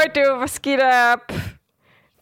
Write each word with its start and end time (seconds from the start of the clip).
Leute, 0.00 0.20
was 0.38 0.62
geht 0.62 0.80
ab? 0.80 1.30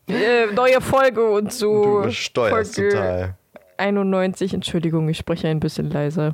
Äh, 0.09 0.47
neue 0.47 0.81
Folge 0.81 1.25
und 1.31 1.53
so. 1.53 1.83
Du 1.83 1.99
übersteuerst 2.01 2.75
Folge 2.75 2.91
total. 2.91 3.35
91, 3.77 4.55
Entschuldigung, 4.55 5.09
ich 5.09 5.19
spreche 5.19 5.47
ein 5.49 5.61
bisschen 5.61 5.89
leiser. 5.91 6.33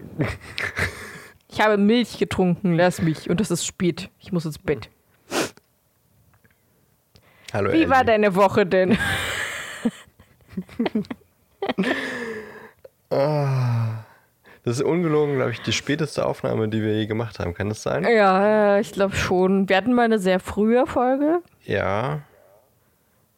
Ich 1.50 1.60
habe 1.60 1.76
Milch 1.76 2.18
getrunken, 2.18 2.74
lass 2.74 3.02
mich. 3.02 3.28
Und 3.28 3.40
es 3.40 3.50
ist 3.50 3.66
spät. 3.66 4.08
Ich 4.18 4.32
muss 4.32 4.46
ins 4.46 4.58
Bett. 4.58 4.88
Hallo 7.52 7.72
Wie 7.72 7.88
war 7.88 7.98
Ellie. 7.98 8.06
deine 8.06 8.34
Woche 8.34 8.64
denn? 8.64 8.96
Das 14.64 14.78
ist 14.78 14.82
ungelogen, 14.82 15.36
glaube 15.36 15.50
ich, 15.50 15.60
die 15.60 15.72
späteste 15.72 16.24
Aufnahme, 16.24 16.68
die 16.68 16.82
wir 16.82 16.94
je 16.94 17.06
gemacht 17.06 17.38
haben. 17.38 17.52
Kann 17.52 17.68
das 17.68 17.82
sein? 17.82 18.02
Ja, 18.04 18.76
äh, 18.76 18.80
ich 18.80 18.92
glaube 18.92 19.14
schon. 19.14 19.68
Wir 19.68 19.76
hatten 19.76 19.92
mal 19.92 20.04
eine 20.04 20.18
sehr 20.18 20.40
frühe 20.40 20.86
Folge. 20.86 21.40
Ja, 21.64 22.22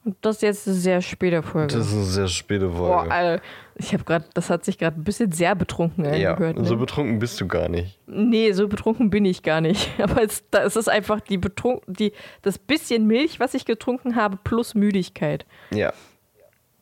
Und 0.04 0.16
das 0.20 0.36
ist 0.36 0.42
jetzt 0.42 0.68
eine 0.68 0.76
sehr 0.76 1.02
späte 1.02 1.42
Folge. 1.42 1.74
das 1.76 1.88
ist 1.88 1.94
eine 1.94 2.04
sehr 2.04 2.28
späte 2.28 2.68
Boah, 2.68 3.00
Folge. 3.00 3.10
Alter, 3.12 3.42
ich 3.74 3.92
habe 3.92 4.04
gerade, 4.04 4.24
das 4.34 4.50
hat 4.50 4.64
sich 4.64 4.78
gerade 4.78 5.00
ein 5.00 5.02
bisschen 5.02 5.32
sehr 5.32 5.56
betrunken 5.56 6.04
ja, 6.04 6.30
angehört. 6.30 6.58
Ne? 6.58 6.64
so 6.64 6.76
betrunken 6.76 7.18
bist 7.18 7.40
du 7.40 7.48
gar 7.48 7.68
nicht. 7.68 7.98
nee, 8.06 8.52
so 8.52 8.68
betrunken 8.68 9.10
bin 9.10 9.24
ich 9.24 9.42
gar 9.42 9.60
nicht. 9.60 9.90
Aber 10.00 10.22
es, 10.22 10.44
es 10.52 10.76
ist 10.76 10.88
einfach 10.88 11.20
die 11.20 11.38
betrunk, 11.38 11.82
die, 11.88 12.12
das 12.42 12.56
bisschen 12.56 13.08
Milch, 13.08 13.40
was 13.40 13.54
ich 13.54 13.64
getrunken 13.64 14.14
habe, 14.14 14.38
plus 14.44 14.76
Müdigkeit. 14.76 15.44
Ja. 15.72 15.92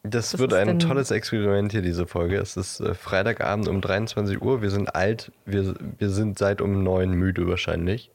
Das, 0.06 0.34
Was 0.34 0.40
wird 0.40 0.52
ein 0.52 0.66
denn- 0.66 0.78
tolles 0.80 1.10
Experiment 1.10 1.72
hier, 1.72 1.80
diese 1.82 2.06
Folge. 2.06 2.36
Es 2.36 2.56
ist 2.58 2.78
äh, 2.80 2.92
Freitagabend 2.94 3.68
um 3.68 3.80
23 3.80 4.40
Uhr. 4.42 4.60
Wir 4.60 4.70
sind 4.70 4.94
alt. 4.94 5.32
Wir, 5.46 5.74
wir 5.98 6.10
sind 6.10 6.38
seit 6.38 6.60
um 6.60 6.82
9 6.82 7.10
müde 7.12 7.48
wahrscheinlich. 7.48 8.10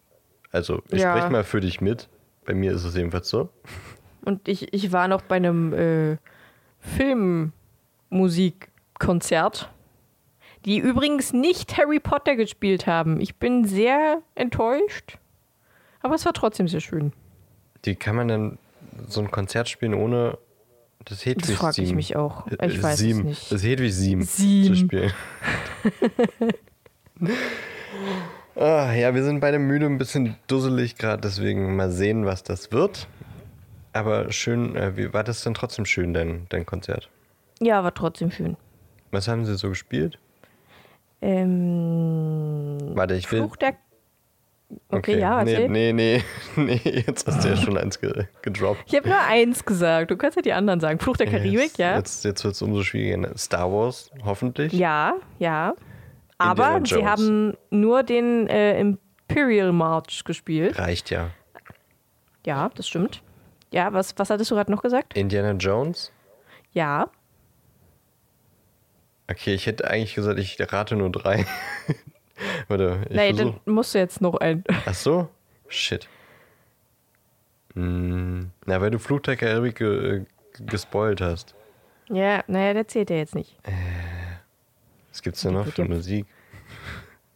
Also, 0.52 0.84
ich 0.92 1.02
Ja. 1.02 1.12
spreche 1.16 1.32
mal 1.32 1.44
für 1.44 1.62
dich 1.62 1.82
mit. 1.82 2.08
Bei 2.46 2.54
mir 2.54 2.72
ist 2.74 2.84
es 2.84 2.96
jedenfalls 2.96 3.28
so. 3.30 3.50
Und 4.24 4.48
ich, 4.48 4.72
ich 4.74 4.92
war 4.92 5.08
noch 5.08 5.22
bei 5.24 5.38
einem 5.38 5.74
äh, 5.74 6.18
Filmmusikkonzert, 8.10 9.70
die 10.66 10.78
übrigens 10.78 11.34
nicht 11.34 11.78
Harry 11.78 12.00
Potter 12.00 12.36
gespielt 12.36 12.86
haben. 12.88 13.20
Ich 13.22 13.38
bin 13.38 13.66
sehr 13.66 14.22
enttäuscht. 14.36 15.18
Aber 16.02 16.16
es 16.16 16.26
war 16.26 16.34
trotzdem 16.34 16.68
sehr 16.68 16.82
schön. 16.82 17.14
Wie 17.84 17.96
kann 17.96 18.16
man 18.16 18.28
denn 18.28 18.58
so 19.08 19.22
ein 19.22 19.32
Konzert 19.32 19.70
spielen 19.70 19.94
ohne 19.94 20.38
das 21.10 21.26
Hedwig 21.26 21.48
Das 21.48 21.56
frage 21.56 21.82
ich 21.82 21.88
Sieben? 21.90 21.96
mich 21.98 22.16
auch. 22.16 22.48
Äh, 22.48 22.68
Ich 22.68 22.82
weiß 22.82 22.98
Sieben. 23.00 23.20
es 23.22 23.26
nicht. 23.26 23.52
Das 23.52 23.64
Hedwig 23.64 23.94
7 23.94 24.22
Sieben. 24.24 24.68
zu 24.68 24.76
spielen. 24.76 25.14
ah, 28.56 28.92
ja, 28.94 29.14
wir 29.14 29.24
sind 29.24 29.40
beide 29.40 29.60
müde, 29.60 29.86
ein 29.86 29.98
bisschen 29.98 30.36
dusselig 30.48 30.96
gerade, 30.98 31.22
deswegen 31.22 31.76
mal 31.76 31.92
sehen, 31.92 32.26
was 32.26 32.44
das 32.44 32.72
wird. 32.72 33.08
Aber 33.94 34.32
schön, 34.32 34.76
äh, 34.76 34.96
wie 34.96 35.14
war 35.14 35.24
das 35.24 35.44
denn 35.44 35.54
trotzdem 35.54 35.86
schön, 35.86 36.14
dein, 36.14 36.46
dein 36.50 36.66
Konzert? 36.66 37.10
Ja, 37.60 37.84
war 37.84 37.94
trotzdem 37.94 38.32
schön. 38.32 38.56
Was 39.12 39.28
haben 39.28 39.46
sie 39.46 39.56
so 39.58 39.70
gespielt? 39.70 40.20
Ähm, 41.22 42.78
Warte, 42.94 43.16
ich 43.16 43.30
will. 43.32 43.40
Fluch 43.40 43.56
der. 43.58 43.76
Okay, 44.90 45.20
ja, 45.20 45.44
nee, 45.44 45.54
erzähl. 45.54 45.70
nee, 45.70 45.94
nee, 45.94 46.24
nee, 46.56 46.82
jetzt 46.84 47.28
hast 47.28 47.44
du 47.44 47.50
ja 47.50 47.56
schon 47.56 47.78
eins 47.78 48.00
ge 48.00 48.28
gedroppt. 48.42 48.84
Ich 48.86 48.96
habe 48.96 49.10
nur 49.10 49.20
eins 49.20 49.66
gesagt. 49.66 50.12
Du 50.12 50.18
kannst 50.18 50.36
ja 50.36 50.42
die 50.42 50.54
anderen 50.54 50.80
sagen. 50.80 51.00
Fluch 51.00 51.18
der 51.18 51.28
Karibik, 51.28 51.62
jetzt, 51.62 51.78
ja. 51.78 51.98
Jetzt, 51.98 52.24
jetzt 52.24 52.44
wird 52.44 52.54
es 52.54 52.62
umso 52.62 52.84
schwieriger. 52.84 53.36
Star 53.38 53.72
Wars, 53.72 54.12
hoffentlich. 54.24 54.74
Ja, 54.74 55.16
ja. 55.40 55.74
Aber 56.38 56.82
sie 56.86 57.06
haben 57.06 57.58
nur 57.70 58.04
den 58.04 58.48
äh, 58.48 58.80
Imperial 58.80 59.74
March 59.74 60.24
gespielt. 60.24 60.78
Reicht 60.80 61.10
ja. 61.10 61.32
Ja, 62.46 62.70
das 62.76 62.88
stimmt. 62.88 63.22
Ja, 63.72 63.94
was, 63.94 64.18
was 64.18 64.30
hattest 64.30 64.50
du 64.50 64.56
gerade 64.56 64.72
noch 64.72 64.82
gesagt? 64.82 65.16
Indiana 65.16 65.52
Jones? 65.52 66.12
Ja. 66.72 67.10
Okay, 69.30 69.54
ich 69.54 69.68
hätte 69.68 69.88
eigentlich 69.88 70.16
gesagt, 70.16 70.40
ich 70.40 70.58
rate 70.60 70.96
nur 70.96 71.12
drei. 71.12 71.46
Warte, 72.70 73.02
ich 73.10 73.16
nee, 73.16 73.34
versuch. 73.34 73.56
dann 73.66 73.74
musst 73.74 73.94
du 73.94 73.98
jetzt 74.00 74.22
noch 74.22 74.36
ein. 74.36 74.64
Ach 74.86 74.94
so? 74.94 75.28
Shit. 75.68 76.08
Hm, 77.74 78.52
na, 78.66 78.80
weil 78.80 78.92
du 78.92 79.20
der 79.20 79.36
Karibik 79.36 79.76
ge 79.78 80.26
gespoilt 80.66 81.22
hast. 81.22 81.56
Ja, 82.10 82.44
naja, 82.48 82.74
der 82.74 82.88
zählt 82.88 83.10
ja 83.10 83.18
jetzt 83.18 83.36
nicht. 83.36 83.58
Was 85.10 85.22
gibt's 85.22 85.42
denn 85.42 85.54
noch 85.54 85.68
für 85.68 85.86
Musik? 85.86 86.26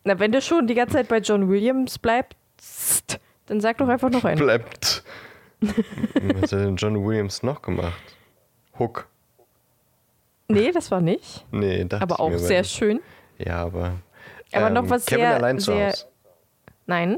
Na, 0.03 0.19
wenn 0.19 0.31
du 0.31 0.41
schon 0.41 0.67
die 0.67 0.73
ganze 0.73 0.95
Zeit 0.95 1.07
bei 1.07 1.19
John 1.19 1.49
Williams 1.49 1.97
bleibst, 1.97 3.19
dann 3.45 3.61
sag 3.61 3.77
doch 3.77 3.87
einfach 3.87 4.09
noch 4.09 4.23
einen. 4.25 4.39
Bleibt. 4.39 5.03
Was 5.61 6.51
hat 6.51 6.59
denn 6.59 6.75
John 6.75 7.05
Williams 7.05 7.41
noch 7.41 7.61
gemacht? 7.61 8.17
Hook. 8.77 9.07
Nee, 10.49 10.71
das 10.71 10.91
war 10.91 11.01
nicht. 11.01 11.45
Nee, 11.51 11.85
dachte 11.85 12.03
Aber 12.03 12.19
auch 12.19 12.37
sehr 12.37 12.63
schön. 12.63 12.99
Ja, 13.37 13.63
aber. 13.63 13.93
Aber 14.53 14.67
ähm, 14.67 14.73
noch 14.73 14.89
was 14.89 15.05
Kevin 15.05 15.25
sehr- 15.25 15.35
allein 15.35 15.59
zu 15.59 15.73
Hause. 15.73 16.05
Nein. 16.85 17.17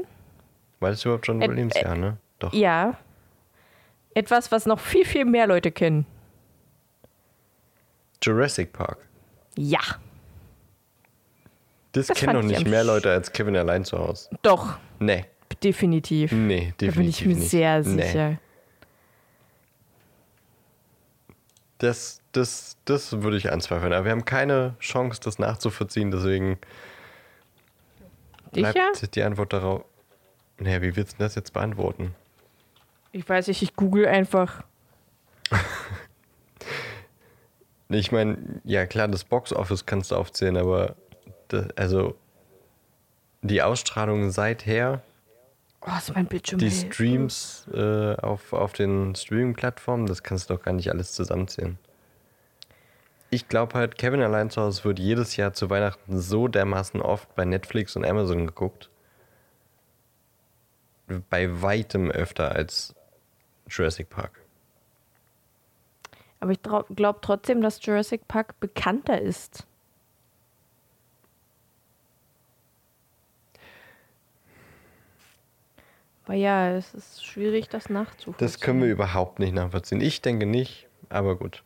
War 0.80 0.90
das 0.90 1.04
überhaupt 1.04 1.26
John 1.26 1.40
Williams? 1.40 1.74
äh, 1.76 1.82
ja, 1.82 1.94
ne? 1.94 2.16
Doch. 2.38 2.52
Ja. 2.52 2.96
Etwas, 4.14 4.50
was 4.52 4.66
noch 4.66 4.80
viel, 4.80 5.04
viel 5.04 5.24
mehr 5.24 5.46
Leute 5.46 5.70
kennen. 5.72 6.06
Jurassic 8.22 8.72
Park. 8.72 8.98
Ja. 9.56 9.80
Das, 11.92 12.06
Das 12.08 12.18
kennen 12.18 12.34
noch 12.34 12.42
ich 12.42 12.58
nicht 12.58 12.66
mehr 12.68 12.84
Leute 12.84 13.10
als 13.10 13.32
Kevin 13.32 13.56
allein 13.56 13.84
zu 13.84 13.98
Hause. 13.98 14.28
Doch, 14.42 14.78
Nee, 14.98 15.24
definitiv. 15.62 16.32
nee, 16.32 16.74
da 16.78 16.86
bin 16.86 16.88
definitiv 16.88 17.20
ich 17.20 17.26
mir 17.26 17.34
nicht. 17.36 17.50
sehr 17.50 17.80
Nee. 17.82 18.02
sicher. 18.02 18.38
Das, 21.78 22.20
das, 22.32 22.76
das 22.86 23.22
würde 23.22 23.36
ich 23.36 23.52
anzweifeln. 23.52 23.92
Aber 23.92 24.04
wir 24.06 24.12
haben 24.12 24.24
keine 24.24 24.74
Chance, 24.80 25.20
das 25.22 25.38
nachzuvollziehen, 25.38 26.10
deswegen 26.10 26.58
Sicher? 28.56 28.72
bleibt 28.92 29.14
die 29.14 29.22
Antwort 29.22 29.52
darauf. 29.52 29.84
Naja, 30.58 30.82
wie 30.82 30.96
willst 30.96 31.14
du 31.14 31.18
das 31.18 31.34
jetzt 31.34 31.52
beantworten? 31.52 32.14
Ich 33.12 33.28
weiß 33.28 33.48
nicht, 33.48 33.62
ich 33.62 33.76
google 33.76 34.06
einfach. 34.06 34.62
Ich 37.88 38.10
meine, 38.10 38.36
ja 38.64 38.84
klar, 38.86 39.06
das 39.06 39.22
Boxoffice 39.24 39.86
kannst 39.86 40.10
du 40.10 40.16
aufzählen, 40.16 40.56
aber 40.56 40.96
das, 41.48 41.68
also 41.76 42.16
die 43.42 43.62
Ausstrahlung 43.62 44.30
seither, 44.30 45.02
Oh, 45.82 45.92
ist 45.96 46.12
mein 46.12 46.26
Bildschirm. 46.26 46.58
die. 46.58 46.70
Streams 46.72 47.68
äh, 47.72 48.16
auf, 48.16 48.52
auf 48.52 48.72
den 48.72 49.14
Streaming-Plattformen, 49.14 50.06
das 50.06 50.24
kannst 50.24 50.50
du 50.50 50.54
doch 50.54 50.62
gar 50.64 50.72
nicht 50.72 50.90
alles 50.90 51.12
zusammenzählen. 51.12 51.78
Ich 53.36 53.48
glaube 53.48 53.74
halt, 53.74 53.98
Kevin 53.98 54.22
allein 54.22 54.48
zu 54.48 54.62
Hause 54.62 54.82
wird 54.84 54.98
jedes 54.98 55.36
Jahr 55.36 55.52
zu 55.52 55.68
Weihnachten 55.68 56.18
so 56.18 56.48
dermaßen 56.48 57.02
oft 57.02 57.34
bei 57.34 57.44
Netflix 57.44 57.94
und 57.94 58.06
Amazon 58.06 58.46
geguckt. 58.46 58.88
Bei 61.28 61.60
weitem 61.60 62.10
öfter 62.10 62.52
als 62.52 62.94
Jurassic 63.68 64.08
Park. 64.08 64.40
Aber 66.40 66.52
ich 66.52 66.60
glaube 66.62 67.18
trotzdem, 67.20 67.60
dass 67.60 67.84
Jurassic 67.84 68.26
Park 68.26 68.58
bekannter 68.58 69.20
ist. 69.20 69.66
Aber 76.24 76.32
ja, 76.32 76.70
es 76.70 76.94
ist 76.94 77.26
schwierig, 77.26 77.68
das 77.68 77.90
nachzuvollziehen. 77.90 78.46
Das 78.46 78.60
können 78.60 78.80
wir 78.80 78.88
überhaupt 78.88 79.40
nicht 79.40 79.52
nachvollziehen. 79.52 80.00
Ich 80.00 80.22
denke 80.22 80.46
nicht, 80.46 80.88
aber 81.10 81.36
gut. 81.36 81.62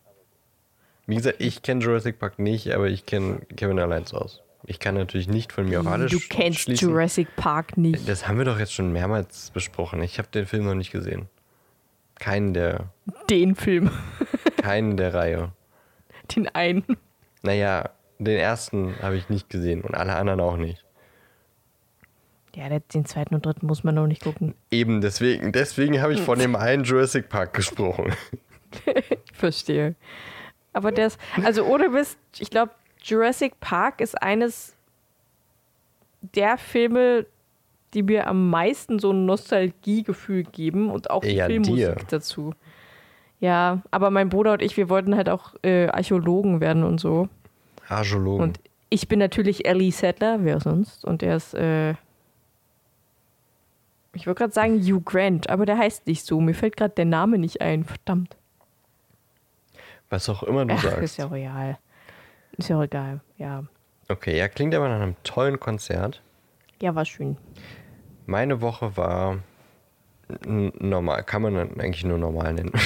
Wie 1.10 1.16
gesagt, 1.16 1.36
ich 1.40 1.62
kenne 1.62 1.82
Jurassic 1.82 2.18
Park 2.18 2.38
nicht, 2.38 2.72
aber 2.72 2.88
ich 2.88 3.04
kenne 3.04 3.40
Kevin 3.56 3.78
allein 3.78 4.06
zu 4.06 4.18
Hause. 4.18 4.40
Ich 4.64 4.78
kann 4.78 4.94
natürlich 4.94 5.26
nicht 5.28 5.52
von 5.52 5.68
mir 5.68 5.80
auf 5.80 5.86
alles 5.86 6.12
Du 6.12 6.20
kennst 6.20 6.60
schließen. 6.60 6.88
Jurassic 6.88 7.34
Park 7.36 7.76
nicht. 7.76 8.08
Das 8.08 8.28
haben 8.28 8.38
wir 8.38 8.44
doch 8.44 8.58
jetzt 8.58 8.72
schon 8.72 8.92
mehrmals 8.92 9.50
besprochen. 9.50 10.02
Ich 10.02 10.18
habe 10.18 10.28
den 10.32 10.46
Film 10.46 10.66
noch 10.66 10.74
nicht 10.74 10.92
gesehen. 10.92 11.26
Keinen 12.18 12.54
der, 12.54 12.90
Den 13.28 13.56
Film. 13.56 13.90
keinen 14.58 14.96
der 14.96 15.14
Reihe. 15.14 15.52
Den 16.36 16.46
einen. 16.48 16.84
Naja, 17.42 17.90
den 18.18 18.38
ersten 18.38 18.94
habe 19.02 19.16
ich 19.16 19.28
nicht 19.30 19.48
gesehen 19.50 19.80
und 19.80 19.94
alle 19.94 20.14
anderen 20.14 20.40
auch 20.40 20.56
nicht. 20.56 20.84
Ja, 22.54 22.68
den 22.78 23.04
zweiten 23.06 23.34
und 23.34 23.46
dritten 23.46 23.66
muss 23.66 23.82
man 23.82 23.94
noch 23.94 24.06
nicht 24.06 24.22
gucken. 24.22 24.54
Eben 24.70 25.00
deswegen, 25.00 25.50
deswegen 25.52 26.02
habe 26.02 26.12
ich 26.12 26.20
von 26.20 26.38
dem 26.38 26.54
einen 26.54 26.84
Jurassic 26.84 27.28
Park 27.28 27.54
gesprochen. 27.54 28.12
Ich 28.86 29.32
verstehe. 29.32 29.94
Aber 30.72 30.92
das, 30.92 31.18
also 31.44 31.64
ohne 31.64 31.88
Mist, 31.88 32.18
ich 32.38 32.50
glaube, 32.50 32.72
Jurassic 33.02 33.58
Park 33.60 34.00
ist 34.00 34.20
eines 34.22 34.76
der 36.20 36.58
Filme, 36.58 37.26
die 37.94 38.02
mir 38.02 38.28
am 38.28 38.50
meisten 38.50 38.98
so 38.98 39.10
ein 39.12 39.26
Nostalgiegefühl 39.26 40.44
geben 40.44 40.90
und 40.90 41.10
auch 41.10 41.22
die 41.22 41.30
Ja, 41.32 41.46
Filmmusik 41.46 41.96
dir. 41.98 42.06
dazu. 42.08 42.54
Ja, 43.40 43.80
aber 43.90 44.10
mein 44.10 44.28
Bruder 44.28 44.52
und 44.52 44.62
ich, 44.62 44.76
wir 44.76 44.88
wollten 44.88 45.16
halt 45.16 45.28
auch 45.28 45.54
äh, 45.62 45.88
Archäologen 45.88 46.60
werden 46.60 46.84
und 46.84 47.00
so. 47.00 47.28
Archäologen. 47.88 48.42
Und 48.42 48.60
ich 48.90 49.08
bin 49.08 49.18
natürlich 49.18 49.64
Ellie 49.66 49.90
Settler, 49.92 50.44
wer 50.44 50.60
sonst? 50.60 51.04
Und 51.04 51.22
er 51.22 51.36
ist 51.36 51.54
äh, 51.54 51.94
Ich 54.12 54.26
wollte 54.26 54.38
gerade 54.40 54.52
sagen 54.52 54.80
Hugh 54.82 55.00
Grant, 55.04 55.48
aber 55.48 55.64
der 55.66 55.78
heißt 55.78 56.06
nicht 56.06 56.24
so. 56.26 56.40
Mir 56.40 56.54
fällt 56.54 56.76
gerade 56.76 56.94
der 56.94 57.06
Name 57.06 57.38
nicht 57.38 57.60
ein. 57.60 57.84
Verdammt. 57.84 58.36
Was 60.10 60.28
auch 60.28 60.42
immer 60.42 60.66
du 60.66 60.74
Ach, 60.74 60.82
sagst. 60.82 61.02
ist 61.02 61.16
ja 61.16 61.32
egal. 61.32 61.78
Ist 62.56 62.68
ja 62.68 62.82
egal. 62.82 63.20
Ja. 63.38 63.64
Okay, 64.08 64.36
ja, 64.36 64.48
klingt 64.48 64.74
aber 64.74 64.88
nach 64.88 65.00
einem 65.00 65.16
tollen 65.22 65.58
Konzert. 65.60 66.20
Ja, 66.82 66.94
war 66.94 67.04
schön. 67.04 67.36
Meine 68.26 68.60
Woche 68.60 68.96
war 68.96 69.38
normal, 70.44 71.22
kann 71.24 71.42
man 71.42 71.56
eigentlich 71.80 72.04
nur 72.04 72.18
normal 72.18 72.52
nennen. 72.54 72.72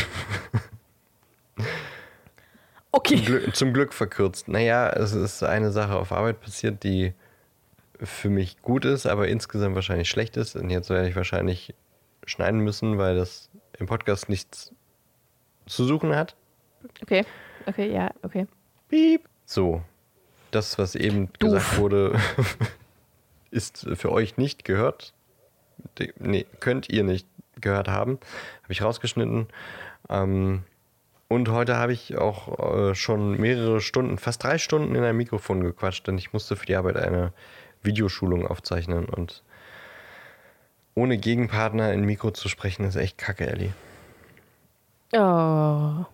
Okay. 2.97 3.17
Zum 3.17 3.25
Glück, 3.25 3.57
zum 3.57 3.73
Glück 3.73 3.93
verkürzt. 3.93 4.47
Naja, 4.47 4.89
es 4.91 5.13
ist 5.13 5.43
eine 5.43 5.73
Sache 5.73 5.97
auf 5.97 6.13
Arbeit 6.13 6.41
passiert, 6.41 6.85
die 6.85 7.13
für 8.01 8.29
mich 8.31 8.63
gut 8.63 8.85
ist, 8.85 9.05
aber 9.07 9.27
insgesamt 9.27 9.75
wahrscheinlich 9.75 10.09
schlecht 10.09 10.37
ist. 10.37 10.55
Und 10.55 10.71
jetzt 10.71 10.91
werde 10.91 11.09
ich 11.09 11.17
wahrscheinlich 11.17 11.75
schneiden 12.25 12.61
müssen, 12.61 12.97
weil 12.97 13.17
das 13.17 13.51
im 13.79 13.87
Podcast 13.87 14.29
nichts 14.29 14.73
zu 15.67 15.85
suchen 15.85 16.15
hat. 16.15 16.37
Okay. 17.03 17.25
Okay, 17.67 17.93
ja, 17.93 18.11
okay. 18.23 18.47
Piep. 18.89 19.29
So, 19.47 19.83
das, 20.51 20.79
was 20.79 20.95
eben 20.95 21.29
Doof. 21.39 21.53
gesagt 21.53 21.79
wurde, 21.79 22.21
ist 23.51 23.87
für 23.95 24.13
euch 24.13 24.37
nicht 24.37 24.65
gehört. 24.65 25.13
Nee, 26.19 26.47
könnt 26.61 26.89
ihr 26.89 27.05
nicht 27.05 27.27
gehört 27.61 27.89
haben. 27.89 28.19
Habe 28.63 28.73
ich 28.73 28.83
rausgeschnitten. 28.83 29.49
Ähm, 30.09 30.65
und 31.29 31.49
heute 31.49 31.77
habe 31.77 31.93
ich 31.93 32.17
auch 32.17 32.91
äh, 32.91 32.95
schon 32.95 33.41
mehrere 33.41 33.81
Stunden, 33.81 34.19
fast 34.19 34.45
drei 34.45 34.59
Stunden 34.59 34.95
in 34.95 35.03
ein 35.03 35.17
Mikrofon 35.17 35.63
gequatscht, 35.63 36.07
denn 36.07 36.19
ich 36.19 36.33
musste 36.33 36.57
für 36.57 36.67
die 36.67 36.77
Arbeit 36.77 36.97
eine 36.97 37.33
Videoschulung 37.83 38.47
aufzeichnen. 38.47 39.07
Und 39.07 39.43
ohne 40.95 41.19
Gegenpartner 41.19 41.93
in 41.93 42.05
Mikro 42.05 42.31
zu 42.31 42.49
sprechen, 42.49 42.85
ist 42.85 42.97
echt 42.97 43.19
kacke, 43.19 43.47
Ellie. 43.47 43.73
Oh. 45.13 46.05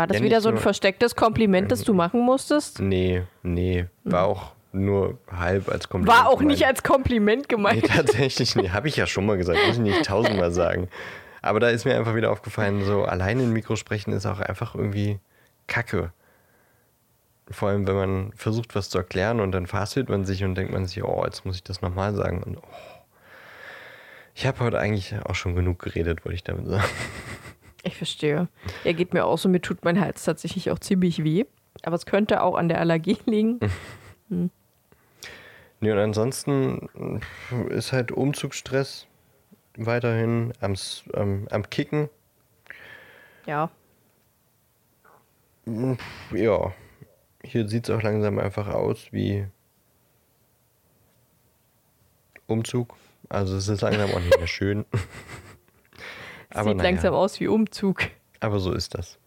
War 0.00 0.06
das 0.06 0.16
Ja, 0.16 0.22
wieder 0.24 0.36
nicht 0.36 0.44
so 0.44 0.48
ein 0.48 0.56
verstecktes 0.56 1.14
Kompliment, 1.14 1.70
das 1.70 1.84
du 1.84 1.92
machen 1.92 2.20
musstest? 2.24 2.80
Nee, 2.80 3.24
nee, 3.42 3.84
war 4.04 4.24
auch 4.24 4.52
nur 4.72 5.18
halb 5.30 5.68
als 5.68 5.90
Kompliment. 5.90 6.18
War 6.18 6.26
auch 6.30 6.40
nicht 6.40 6.60
gemeint. 6.60 6.74
als 6.78 6.82
Kompliment 6.82 7.42
Nee, 7.42 7.46
gemeint. 7.48 7.86
tatsächlich 7.86 8.56
nicht. 8.56 8.72
Habe 8.72 8.88
ich 8.88 8.96
ja 8.96 9.06
schon 9.06 9.26
mal 9.26 9.36
gesagt. 9.36 9.58
Muss 9.66 9.76
ich 9.76 9.82
nicht 9.82 10.06
tausendmal 10.06 10.52
sagen. 10.52 10.88
Aber 11.42 11.60
da 11.60 11.68
ist 11.68 11.84
mir 11.84 11.94
einfach 11.98 12.14
wieder 12.14 12.30
aufgefallen, 12.32 12.82
so 12.86 13.04
alleine 13.04 13.42
im 13.42 13.52
Mikro 13.52 13.76
sprechen 13.76 14.14
ist 14.14 14.24
auch 14.24 14.40
einfach 14.40 14.74
irgendwie 14.74 15.18
Kacke. 15.66 16.14
Vor 17.50 17.68
allem, 17.68 17.86
wenn 17.86 17.96
man 17.96 18.32
versucht, 18.34 18.74
was 18.74 18.88
zu 18.88 18.96
erklären 18.96 19.38
und 19.38 19.52
dann 19.52 19.66
fastelt 19.66 20.08
man 20.08 20.24
sich 20.24 20.44
und 20.44 20.54
denkt 20.54 20.72
man 20.72 20.86
sich, 20.86 21.04
oh, 21.04 21.22
jetzt 21.26 21.44
muss 21.44 21.56
ich 21.56 21.62
das 21.62 21.82
nochmal 21.82 22.14
sagen. 22.14 22.42
Und 22.42 22.56
oh. 22.56 22.62
Ich 24.34 24.46
habe 24.46 24.60
heute 24.60 24.78
eigentlich 24.78 25.14
auch 25.26 25.34
schon 25.34 25.54
genug 25.54 25.78
geredet, 25.78 26.24
wollte 26.24 26.36
ich 26.36 26.44
damit 26.44 26.66
sagen. 26.68 26.84
Ich 27.82 27.96
verstehe. 27.96 28.48
Ja, 28.84 28.92
geht 28.92 29.14
mir 29.14 29.24
auch 29.24 29.38
so. 29.38 29.48
Mir 29.48 29.60
tut 29.60 29.84
mein 29.84 30.00
Hals 30.00 30.24
tatsächlich 30.24 30.70
auch 30.70 30.78
ziemlich 30.78 31.24
weh. 31.24 31.44
Aber 31.82 31.96
es 31.96 32.06
könnte 32.06 32.42
auch 32.42 32.56
an 32.56 32.68
der 32.68 32.78
Allergie 32.78 33.18
liegen. 33.26 33.60
Nee, 35.82 35.92
und 35.92 35.98
ansonsten 35.98 37.22
ist 37.70 37.92
halt 37.92 38.12
Umzugsstress 38.12 39.06
weiterhin 39.76 40.52
am, 40.60 40.74
am, 41.14 41.48
am 41.50 41.70
Kicken. 41.70 42.10
Ja. 43.46 43.70
Ja, 46.32 46.74
hier 47.42 47.68
sieht 47.68 47.88
es 47.88 47.96
auch 47.96 48.02
langsam 48.02 48.38
einfach 48.38 48.68
aus 48.68 49.08
wie 49.10 49.46
Umzug. 52.46 52.94
Also 53.30 53.56
es 53.56 53.68
ist 53.68 53.80
langsam 53.80 54.10
auch 54.10 54.20
nicht 54.20 54.38
mehr 54.38 54.46
schön. 54.46 54.84
aber 56.50 56.70
Sieht 56.70 56.76
naja, 56.78 56.90
langsam 56.90 57.14
aus 57.14 57.40
wie 57.40 57.48
Umzug. 57.48 58.02
aber 58.40 58.58
so 58.60 58.72
ist 58.72 58.94
das. 58.94 59.18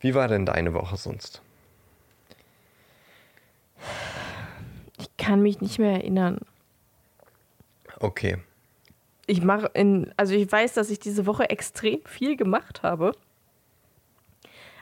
Wie 0.00 0.14
war 0.14 0.28
denn 0.28 0.46
deine 0.46 0.74
Woche 0.74 0.96
sonst? 0.96 1.42
Ich 4.98 5.16
kann 5.16 5.42
mich 5.42 5.60
nicht 5.60 5.78
mehr 5.78 5.92
erinnern. 5.92 6.38
Okay. 8.00 8.38
Ich 9.26 9.42
mache 9.42 9.70
in, 9.74 10.12
also 10.16 10.34
ich 10.34 10.50
weiß, 10.50 10.74
dass 10.74 10.90
ich 10.90 10.98
diese 10.98 11.26
Woche 11.26 11.50
extrem 11.50 12.00
viel 12.06 12.36
gemacht 12.36 12.82
habe. 12.82 13.12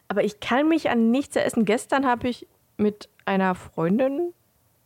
Aber 0.09 0.23
ich 0.23 0.39
kann 0.41 0.69
mich 0.69 0.89
an 0.89 1.11
nichts 1.11 1.35
erinnern. 1.35 1.65
Gestern 1.65 2.07
habe 2.07 2.29
ich 2.29 2.47
mit 2.77 3.09
einer 3.25 3.55
Freundin 3.55 4.33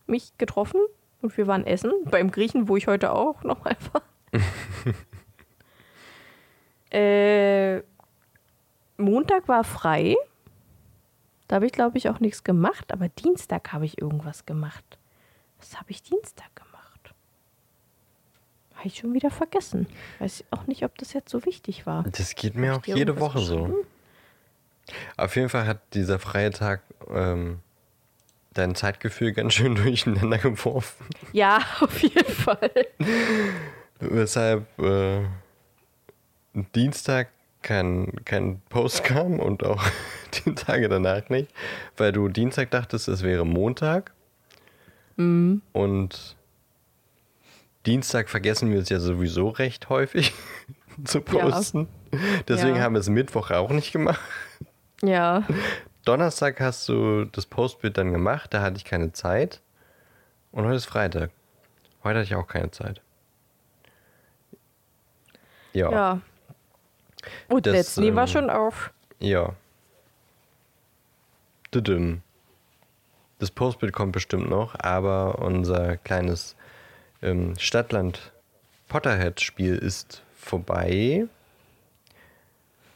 mich 0.06 0.32
getroffen 0.38 0.80
und 1.20 1.36
wir 1.36 1.46
waren 1.46 1.66
essen 1.66 1.92
beim 2.04 2.30
Griechen, 2.30 2.68
wo 2.68 2.76
ich 2.76 2.86
heute 2.86 3.12
auch 3.12 3.42
nochmal 3.44 3.76
war. 3.92 4.02
äh, 6.90 7.82
Montag 8.96 9.48
war 9.48 9.64
frei. 9.64 10.16
Da 11.48 11.56
habe 11.56 11.66
ich, 11.66 11.72
glaube 11.72 11.98
ich, 11.98 12.08
auch 12.08 12.20
nichts 12.20 12.44
gemacht. 12.44 12.92
Aber 12.92 13.08
Dienstag 13.08 13.72
habe 13.72 13.84
ich 13.84 14.00
irgendwas 14.00 14.46
gemacht. 14.46 14.98
Was 15.58 15.76
habe 15.76 15.90
ich 15.90 16.02
Dienstag 16.02 16.54
gemacht? 16.54 17.14
Habe 18.76 18.88
ich 18.88 18.98
schon 18.98 19.12
wieder 19.12 19.30
vergessen. 19.30 19.86
Weiß 20.20 20.44
auch 20.50 20.66
nicht, 20.66 20.84
ob 20.84 20.96
das 20.98 21.12
jetzt 21.12 21.30
so 21.30 21.44
wichtig 21.44 21.86
war. 21.86 22.04
Das 22.12 22.34
geht 22.34 22.54
mir 22.54 22.76
auch 22.76 22.86
jede 22.86 23.18
Woche 23.20 23.40
so. 23.40 23.84
Auf 25.16 25.36
jeden 25.36 25.48
Fall 25.48 25.66
hat 25.66 25.80
dieser 25.94 26.18
freie 26.18 26.50
Tag 26.50 26.82
ähm, 27.08 27.60
dein 28.54 28.74
Zeitgefühl 28.74 29.32
ganz 29.32 29.54
schön 29.54 29.74
durcheinander 29.76 30.38
geworfen. 30.38 31.06
Ja, 31.32 31.60
auf 31.80 32.00
jeden 32.02 32.32
Fall. 32.32 32.70
Weshalb 33.98 34.66
äh, 34.78 35.24
Dienstag 36.74 37.28
kein, 37.62 38.12
kein 38.24 38.60
Post 38.68 39.04
kam 39.04 39.38
und 39.40 39.64
auch 39.64 39.82
die 40.44 40.54
Tage 40.54 40.88
danach 40.88 41.28
nicht, 41.28 41.50
weil 41.96 42.12
du 42.12 42.28
Dienstag 42.28 42.70
dachtest, 42.70 43.08
es 43.08 43.22
wäre 43.22 43.44
Montag. 43.46 44.12
Und 45.16 46.36
Dienstag 47.84 48.30
vergessen 48.30 48.70
wir 48.72 48.78
es 48.80 48.88
ja 48.88 48.98
sowieso 49.00 49.48
recht 49.50 49.90
häufig 49.90 50.32
zu 51.04 51.18
Ja. 51.18 51.24
posten. 51.24 51.88
Deswegen 52.48 52.76
Ja. 52.76 52.82
haben 52.82 52.94
wir 52.94 53.00
es 53.00 53.08
Mittwoch 53.10 53.50
auch 53.50 53.70
nicht 53.70 53.92
gemacht. 53.92 54.20
Ja. 55.02 55.46
Donnerstag 56.06 56.58
hast 56.60 56.88
du 56.88 57.26
das 57.26 57.44
Postbild 57.44 57.98
dann 57.98 58.12
gemacht, 58.12 58.54
da 58.54 58.62
hatte 58.62 58.78
ich 58.78 58.84
keine 58.86 59.12
Zeit. 59.12 59.60
Und 60.52 60.64
heute 60.64 60.76
ist 60.76 60.86
Freitag. 60.86 61.30
Heute 62.02 62.20
hatte 62.20 62.24
ich 62.26 62.34
auch 62.34 62.46
keine 62.48 62.70
Zeit. 62.70 63.02
Ja. 65.74 65.92
Ja. 65.92 66.20
Gut, 67.48 67.66
Das, 67.66 67.74
jetzt 67.74 67.98
nehmen 67.98 68.16
wir 68.16 68.22
ähm, 68.22 68.28
schon 68.28 68.50
auf. 68.50 68.92
Ja. 69.18 69.54
Das 73.38 73.50
Postbild 73.50 73.92
kommt 73.92 74.12
bestimmt 74.12 74.50
noch, 74.50 74.74
aber 74.78 75.38
unser 75.38 75.96
kleines 75.96 76.56
ähm, 77.22 77.54
Stadtland 77.58 78.32
Potterhead-Spiel 78.88 79.76
ist 79.76 80.22
vorbei. 80.36 81.26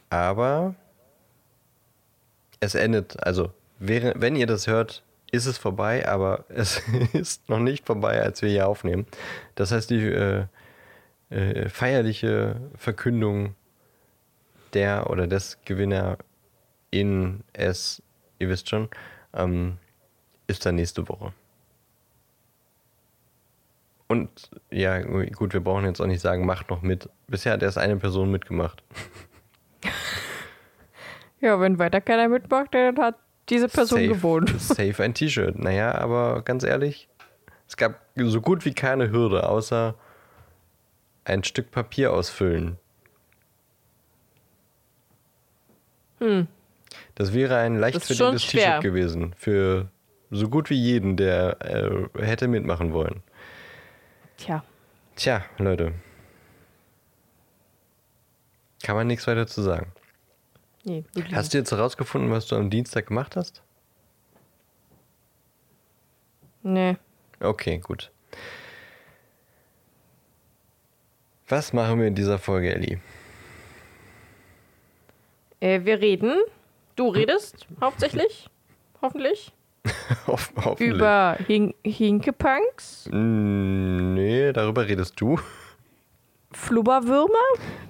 Aber 0.09 0.75
es 2.59 2.75
endet, 2.75 3.21
also 3.23 3.51
wäre, 3.79 4.13
wenn 4.17 4.35
ihr 4.35 4.47
das 4.47 4.67
hört, 4.67 5.03
ist 5.31 5.45
es 5.45 5.57
vorbei, 5.57 6.07
aber 6.07 6.45
es 6.49 6.81
ist 7.13 7.49
noch 7.49 7.59
nicht 7.59 7.85
vorbei, 7.85 8.21
als 8.21 8.41
wir 8.41 8.49
hier 8.49 8.67
aufnehmen. 8.67 9.07
Das 9.55 9.71
heißt, 9.71 9.89
die 9.89 10.05
äh, 10.05 10.45
äh, 11.29 11.69
feierliche 11.69 12.57
Verkündung 12.75 13.55
der 14.75 15.09
oder 15.09 15.27
des 15.27 15.59
Gewinner 15.65 16.17
in 16.91 17.43
es, 17.53 18.03
ihr 18.39 18.49
wisst 18.49 18.69
schon, 18.69 18.89
ähm, 19.33 19.77
ist 20.47 20.65
dann 20.65 20.75
nächste 20.75 21.07
Woche. 21.09 21.33
Und 24.07 24.51
ja, 24.69 25.01
gut, 25.01 25.53
wir 25.53 25.61
brauchen 25.61 25.85
jetzt 25.85 25.99
auch 25.99 26.05
nicht 26.05 26.21
sagen, 26.21 26.45
macht 26.45 26.69
noch 26.69 26.83
mit. 26.83 27.09
Bisher 27.27 27.53
hat 27.53 27.63
erst 27.63 27.77
eine 27.77 27.95
Person 27.97 28.31
mitgemacht. 28.31 28.83
Ja, 31.41 31.59
wenn 31.59 31.77
weiter 31.77 32.01
keiner 32.01 32.27
mitmacht, 32.27 32.73
dann 32.73 32.97
hat 32.97 33.19
diese 33.49 33.67
Person 33.67 33.99
safe, 33.99 34.07
gewonnen. 34.07 34.47
Safe 34.57 35.03
ein 35.03 35.13
T-Shirt. 35.13 35.59
Naja, 35.59 35.93
aber 35.93 36.41
ganz 36.41 36.63
ehrlich, 36.63 37.07
es 37.67 37.77
gab 37.77 38.01
so 38.15 38.41
gut 38.41 38.65
wie 38.65 38.73
keine 38.73 39.11
Hürde, 39.11 39.47
außer 39.47 39.93
ein 41.23 41.43
Stück 41.43 41.69
Papier 41.69 42.13
ausfüllen. 42.13 42.79
Hm. 46.25 46.47
Das 47.15 47.33
wäre 47.33 47.57
ein 47.57 47.77
leicht 47.77 48.01
verdientes. 48.03 48.47
T-Shirt 48.47 48.81
gewesen. 48.81 49.33
Für 49.37 49.89
so 50.31 50.49
gut 50.49 50.69
wie 50.69 50.75
jeden, 50.75 51.17
der 51.17 51.57
äh, 51.61 52.25
hätte 52.25 52.47
mitmachen 52.47 52.93
wollen. 52.93 53.21
Tja. 54.37 54.63
Tja, 55.15 55.45
Leute. 55.57 55.93
Kann 58.83 58.95
man 58.95 59.07
nichts 59.07 59.27
weiter 59.27 59.47
zu 59.47 59.61
sagen. 59.61 59.91
Nee, 60.83 61.03
Hast 61.33 61.53
du 61.53 61.57
jetzt 61.57 61.71
herausgefunden, 61.71 62.29
was 62.29 62.45
du 62.47 62.55
am 62.55 62.69
Dienstag 62.69 63.07
gemacht 63.07 63.35
hast? 63.35 63.63
Nee. 66.61 66.97
Okay, 67.39 67.79
gut. 67.79 68.11
Was 71.47 71.73
machen 71.73 71.99
wir 71.99 72.07
in 72.07 72.15
dieser 72.15 72.37
Folge, 72.37 72.73
Ellie? 72.73 72.99
Äh, 75.65 75.83
wir 75.83 75.99
reden. 75.99 76.37
Du 76.95 77.07
redest 77.09 77.65
hauptsächlich. 77.81 78.47
Hoffentlich. 79.01 79.51
Hoff 80.27 80.51
hoffentlich. 80.55 80.95
Über 80.95 81.37
Hin 81.47 81.73
Hinkepunks, 81.83 83.09
Mm, 83.11 84.13
Nee, 84.13 84.53
darüber 84.53 84.87
redest 84.87 85.19
du. 85.19 85.39
Flubberwürmer. 86.51 87.33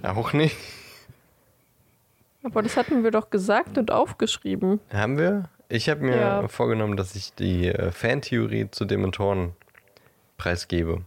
Auch 0.04 0.32
nicht. 0.34 0.58
Aber 2.44 2.62
das 2.62 2.78
hatten 2.78 3.04
wir 3.04 3.12
doch 3.12 3.30
gesagt 3.30 3.78
und 3.78 3.92
aufgeschrieben. 3.92 4.80
Haben 4.92 5.18
wir? 5.18 5.50
Ich 5.68 5.90
habe 5.90 6.02
mir 6.02 6.16
Ja. 6.18 6.48
vorgenommen, 6.48 6.96
dass 6.96 7.16
ich 7.16 7.34
die 7.36 7.68
äh, 7.68 7.92
Fantheorie 7.92 8.70
zu 8.72 8.86
Dementoren 8.86 9.54
preisgebe. 10.38 11.02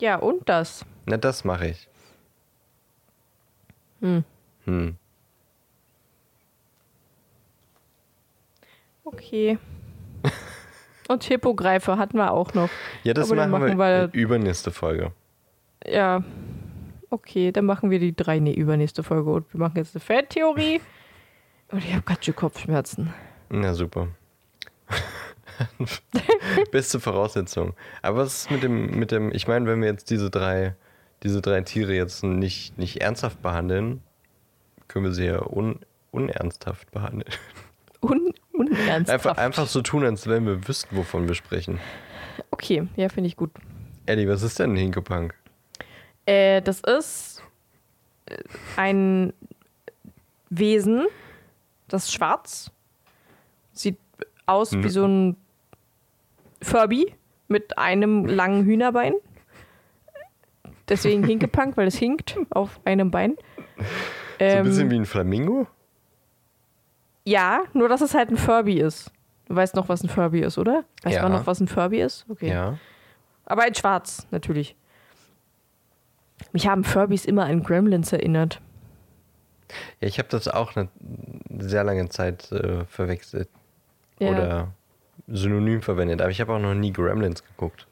Ja, 0.00 0.16
und 0.16 0.48
das. 0.48 0.84
Na, 1.06 1.16
das 1.16 1.44
mache 1.44 1.68
ich. 1.68 1.88
Hm. 4.00 4.24
Hm. 4.64 4.96
Okay. 9.04 9.58
Und 11.08 11.22
Hippogreife 11.24 11.98
hatten 11.98 12.16
wir 12.16 12.32
auch 12.32 12.54
noch. 12.54 12.70
Ja, 13.02 13.12
das 13.12 13.28
machen, 13.30 13.50
machen 13.50 13.76
wir 13.78 14.10
wir- 14.12 14.20
übernächste 14.20 14.70
Folge. 14.70 15.12
Ja. 15.86 16.24
Okay, 17.10 17.52
dann 17.52 17.66
machen 17.66 17.90
wir 17.90 17.98
die 17.98 18.16
drei, 18.16 18.38
nee, 18.38 18.54
übernächste 18.54 19.02
Folge. 19.02 19.30
Und 19.30 19.52
wir 19.52 19.60
machen 19.60 19.76
jetzt 19.76 19.94
eine 19.94 20.00
Fantheorie. 20.00 20.80
Und 21.70 21.84
ich 21.84 21.92
habe 21.92 22.02
ganz 22.02 22.24
schön 22.24 22.34
Kopfschmerzen. 22.34 23.12
Na 23.50 23.74
super. 23.74 24.08
Beste 26.72 27.00
Voraussetzung. 27.00 27.74
Aber 28.02 28.18
was 28.18 28.34
ist 28.42 28.50
mit 28.50 28.62
dem, 28.62 28.98
mit 28.98 29.10
dem, 29.10 29.32
ich 29.32 29.46
meine, 29.46 29.66
wenn 29.66 29.80
wir 29.80 29.88
jetzt 29.88 30.10
diese 30.10 30.30
drei, 30.30 30.74
diese 31.22 31.40
drei 31.42 31.60
Tiere 31.62 31.94
jetzt 31.94 32.24
nicht, 32.24 32.78
nicht 32.78 33.00
ernsthaft 33.02 33.40
behandeln, 33.42 34.02
können 34.88 35.04
wir 35.06 35.12
sie 35.12 35.26
ja 35.26 35.42
un, 35.46 35.80
unernsthaft 36.10 36.90
behandeln. 36.90 37.32
Un 38.00 38.10
unernsthaft. 38.10 38.33
Einfach, 38.88 39.36
einfach 39.36 39.66
so 39.66 39.82
tun, 39.82 40.04
als 40.04 40.26
wenn 40.26 40.46
wir 40.46 40.66
wüssten, 40.68 40.96
wovon 40.96 41.26
wir 41.28 41.34
sprechen. 41.34 41.78
Okay, 42.50 42.86
ja, 42.96 43.08
finde 43.08 43.28
ich 43.28 43.36
gut. 43.36 43.50
Eddie, 44.06 44.28
was 44.28 44.42
ist 44.42 44.58
denn 44.58 44.72
ein 44.72 44.76
Hinkepunk? 44.76 45.34
Äh, 46.26 46.62
das 46.62 46.80
ist 46.80 47.42
äh, 48.26 48.36
ein 48.76 49.32
Wesen, 50.50 51.06
das 51.88 52.04
ist 52.04 52.12
schwarz. 52.14 52.70
Sieht 53.72 53.98
aus 54.46 54.72
Hm. 54.72 54.84
wie 54.84 54.88
so 54.88 55.06
ein 55.06 55.36
Furby 56.62 57.14
mit 57.48 57.76
einem 57.78 58.24
langen 58.26 58.64
Hühnerbein. 58.64 59.14
Deswegen 60.88 61.24
Hinkepunk, 61.24 61.76
weil 61.76 61.86
es 61.88 61.96
hinkt 61.96 62.36
auf 62.50 62.78
einem 62.84 63.10
Bein. 63.10 63.36
So 63.76 63.84
Ähm, 64.38 64.58
ein 64.58 64.64
bisschen 64.64 64.90
wie 64.90 64.96
ein 64.96 65.06
Flamingo? 65.06 65.66
Ja, 67.24 67.62
nur 67.72 67.88
dass 67.88 68.00
es 68.00 68.14
halt 68.14 68.30
ein 68.30 68.36
Furby 68.36 68.78
ist. 68.80 69.10
Du 69.46 69.56
weißt 69.56 69.74
noch, 69.74 69.88
was 69.88 70.02
ein 70.02 70.08
Furby 70.08 70.40
ist, 70.40 70.56
oder? 70.58 70.84
Weißt 71.02 71.16
Ja. 71.16 71.22
du 71.22 71.28
noch, 71.32 71.46
was 71.46 71.60
ein 71.60 71.68
Furby 71.68 72.00
ist? 72.00 72.24
Okay. 72.28 72.48
Ja. 72.48 72.78
Aber 73.46 73.66
in 73.68 73.74
schwarz, 73.74 74.26
natürlich. 74.30 74.74
Mich 76.52 76.66
haben 76.66 76.84
Furbys 76.84 77.24
immer 77.24 77.44
an 77.44 77.62
Gremlins 77.62 78.12
erinnert. 78.12 78.60
Ja, 80.00 80.08
ich 80.08 80.18
habe 80.18 80.28
das 80.28 80.48
auch 80.48 80.76
eine 80.76 80.88
sehr 81.58 81.84
lange 81.84 82.08
Zeit 82.08 82.50
äh, 82.52 82.84
verwechselt. 82.86 83.48
Ja. 84.18 84.30
Oder 84.30 84.68
synonym 85.26 85.82
verwendet. 85.82 86.20
Aber 86.22 86.30
ich 86.30 86.40
habe 86.40 86.52
auch 86.54 86.58
noch 86.58 86.74
nie 86.74 86.92
Gremlins 86.92 87.44
geguckt. 87.44 87.86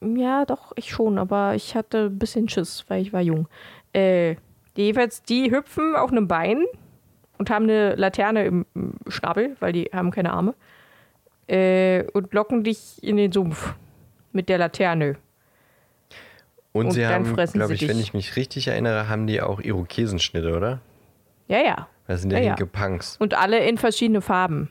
Ja, 0.00 0.44
doch, 0.44 0.72
ich 0.76 0.90
schon, 0.90 1.18
aber 1.18 1.54
ich 1.54 1.74
hatte 1.74 2.06
ein 2.06 2.18
bisschen 2.18 2.48
Schiss, 2.48 2.84
weil 2.88 3.00
ich 3.02 3.12
war 3.12 3.20
jung. 3.22 3.48
Äh, 3.92 4.36
jedenfalls, 4.76 5.22
die 5.22 5.50
hüpfen 5.50 5.96
auf 5.96 6.10
einem 6.10 6.28
Bein 6.28 6.64
und 7.38 7.50
haben 7.50 7.64
eine 7.64 7.94
Laterne 7.94 8.44
im 8.46 8.66
Schnabel, 9.08 9.56
weil 9.60 9.72
die 9.72 9.84
haben 9.92 10.10
keine 10.10 10.32
Arme. 10.32 10.54
Äh, 11.48 12.04
und 12.12 12.32
locken 12.32 12.64
dich 12.64 13.02
in 13.02 13.16
den 13.16 13.30
Sumpf 13.32 13.74
mit 14.32 14.48
der 14.48 14.58
Laterne. 14.58 15.16
Und, 16.72 16.86
Und 16.86 16.90
sie 16.92 17.06
haben, 17.06 17.24
fressen 17.26 17.58
glaube 17.58 17.74
ich, 17.74 17.82
wenn 17.88 17.96
dich. 17.96 18.08
ich 18.08 18.14
mich 18.14 18.36
richtig 18.36 18.68
erinnere, 18.68 19.08
haben 19.08 19.26
die 19.26 19.40
auch 19.40 19.60
Irokesenschnitte, 19.60 20.54
oder? 20.56 20.80
Ja, 21.48 21.58
ja. 21.62 21.88
Das 22.06 22.20
sind 22.20 22.32
ja, 22.32 22.38
Ja, 22.38 22.44
ja. 22.44 22.56
Hinke-Punks. 22.56 23.16
Und 23.18 23.34
alle 23.34 23.66
in 23.66 23.78
verschiedene 23.78 24.20
Farben. 24.20 24.70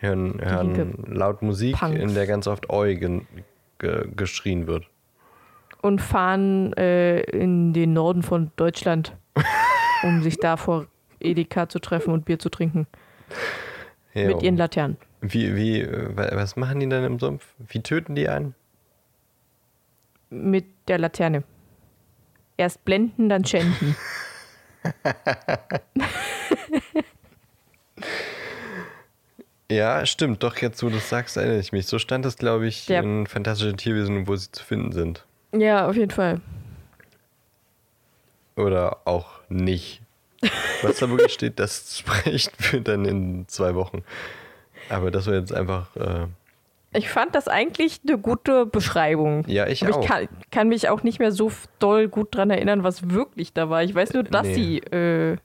Hören, 0.00 0.40
hören 0.40 0.94
laut 1.08 1.42
Musik, 1.42 1.76
Punks. 1.76 1.98
in 1.98 2.14
der 2.14 2.26
ganz 2.28 2.46
oft 2.46 2.70
Oi 2.70 2.94
gen, 2.94 3.26
ge, 3.78 4.06
geschrien 4.14 4.68
wird. 4.68 4.88
Und 5.80 6.00
fahren 6.00 6.72
äh, 6.74 7.20
in 7.20 7.72
den 7.72 7.92
Norden 7.92 8.22
von 8.22 8.50
Deutschland, 8.56 9.16
um 10.02 10.22
sich 10.22 10.38
da 10.38 10.56
vor 10.56 10.86
Edeka 11.20 11.68
zu 11.68 11.78
treffen 11.78 12.12
und 12.12 12.24
Bier 12.24 12.38
zu 12.38 12.48
trinken. 12.48 12.86
Ja, 14.14 14.26
Mit 14.28 14.42
ihren 14.42 14.56
Laternen. 14.56 14.96
wie, 15.20 15.54
wie, 15.54 15.86
wa- 15.86 16.30
was 16.32 16.56
machen 16.56 16.80
die 16.80 16.88
dann 16.88 17.04
im 17.04 17.18
Sumpf? 17.18 17.46
Wie 17.58 17.80
töten 17.82 18.14
die 18.16 18.28
einen? 18.28 18.54
Mit 20.30 20.66
der 20.88 20.98
Laterne. 20.98 21.42
Erst 22.56 22.84
blenden, 22.84 23.28
dann 23.28 23.44
schänden. 23.44 23.94
Ja, 29.70 30.06
stimmt. 30.06 30.42
Doch, 30.42 30.56
jetzt, 30.58 30.82
wo 30.82 30.88
du 30.88 30.96
es 30.96 31.08
sagst, 31.08 31.36
erinnere 31.36 31.58
ich 31.58 31.72
mich. 31.72 31.86
So 31.86 31.98
stand 31.98 32.24
es, 32.24 32.36
glaube 32.36 32.66
ich, 32.66 32.88
Ja. 32.88 33.00
in 33.00 33.26
Fantastische 33.26 33.76
Tierwesen, 33.76 34.26
wo 34.26 34.34
sie 34.36 34.50
zu 34.50 34.64
finden 34.64 34.92
sind. 34.92 35.26
Ja, 35.52 35.88
auf 35.88 35.96
jeden 35.96 36.10
Fall. 36.10 36.40
Oder 38.56 38.98
auch 39.04 39.40
nicht. 39.48 40.02
Was 40.82 40.98
da 40.98 41.08
wirklich 41.08 41.32
steht, 41.32 41.58
das 41.58 41.98
spricht 41.98 42.52
für 42.62 42.80
dann 42.80 43.04
in 43.04 43.46
zwei 43.48 43.74
Wochen. 43.74 44.02
Aber 44.88 45.10
das 45.10 45.26
war 45.26 45.34
jetzt 45.34 45.52
einfach. 45.52 45.94
Äh, 45.96 46.26
Ich 46.92 47.08
fand 47.08 47.34
das 47.34 47.48
eigentlich 47.48 48.00
eine 48.06 48.18
gute 48.18 48.66
Beschreibung. 48.66 49.44
ja, 49.48 49.66
ich 49.66 49.84
Aber 49.86 49.96
auch. 49.96 50.02
ich 50.02 50.08
kann, 50.08 50.28
kann 50.50 50.68
mich 50.68 50.88
auch 50.88 51.02
nicht 51.02 51.18
mehr 51.18 51.32
so 51.32 51.52
doll 51.78 52.08
gut 52.08 52.34
dran 52.34 52.50
erinnern, 52.50 52.82
was 52.84 53.10
wirklich 53.10 53.52
da 53.52 53.68
war. 53.70 53.82
Ich 53.82 53.94
weiß 53.94 54.12
nur, 54.14 54.22
dass 54.24 54.46
Nee. 54.46 54.54
sie 54.54 54.78
äh, 54.78 55.36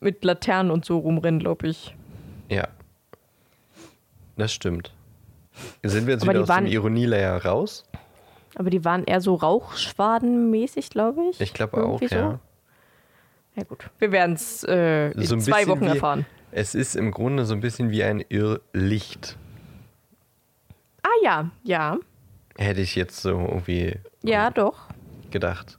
mit 0.00 0.24
Laternen 0.24 0.70
und 0.70 0.84
so 0.84 0.98
rumrennen, 0.98 1.40
glaube 1.40 1.68
ich. 1.68 1.94
Ja. 2.48 2.68
Das 4.36 4.52
stimmt. 4.52 4.92
Sind 5.82 6.06
wir 6.06 6.14
jetzt 6.14 6.22
Aber 6.22 6.32
wieder 6.32 6.42
aus 6.42 6.48
waren- 6.48 6.64
dem 6.64 6.72
Ironielayer 6.72 7.44
raus? 7.44 7.84
Aber 8.54 8.68
die 8.70 8.84
waren 8.84 9.04
eher 9.04 9.20
so 9.20 9.34
Rauchschwadenmäßig, 9.34 10.90
glaube 10.90 11.22
ich. 11.30 11.40
Ich 11.40 11.54
glaube 11.54 11.84
auch, 11.84 12.00
so. 12.00 12.06
ja. 12.14 12.38
Ja 13.54 13.64
gut, 13.64 13.90
wir 13.98 14.12
werden 14.12 14.34
es 14.34 14.64
äh, 14.64 15.10
in 15.12 15.22
So 15.24 15.34
ein 15.36 15.40
zwei 15.40 15.66
Wochen 15.68 15.82
wie- 15.82 15.86
erfahren. 15.88 16.26
Es 16.50 16.74
ist 16.74 16.96
im 16.96 17.10
Grunde 17.12 17.44
so 17.46 17.54
ein 17.54 17.60
bisschen 17.60 17.90
wie 17.90 18.02
ein 18.02 18.22
Irrlicht. 18.28 19.36
Ah 21.02 21.08
ja, 21.22 21.50
ja, 21.64 21.96
Hätte 22.58 22.82
ich 22.82 22.94
jetzt 22.94 23.22
so 23.22 23.30
irgendwie 23.30 23.96
ja 24.22 24.50
doch. 24.50 24.88
gedacht. 25.30 25.78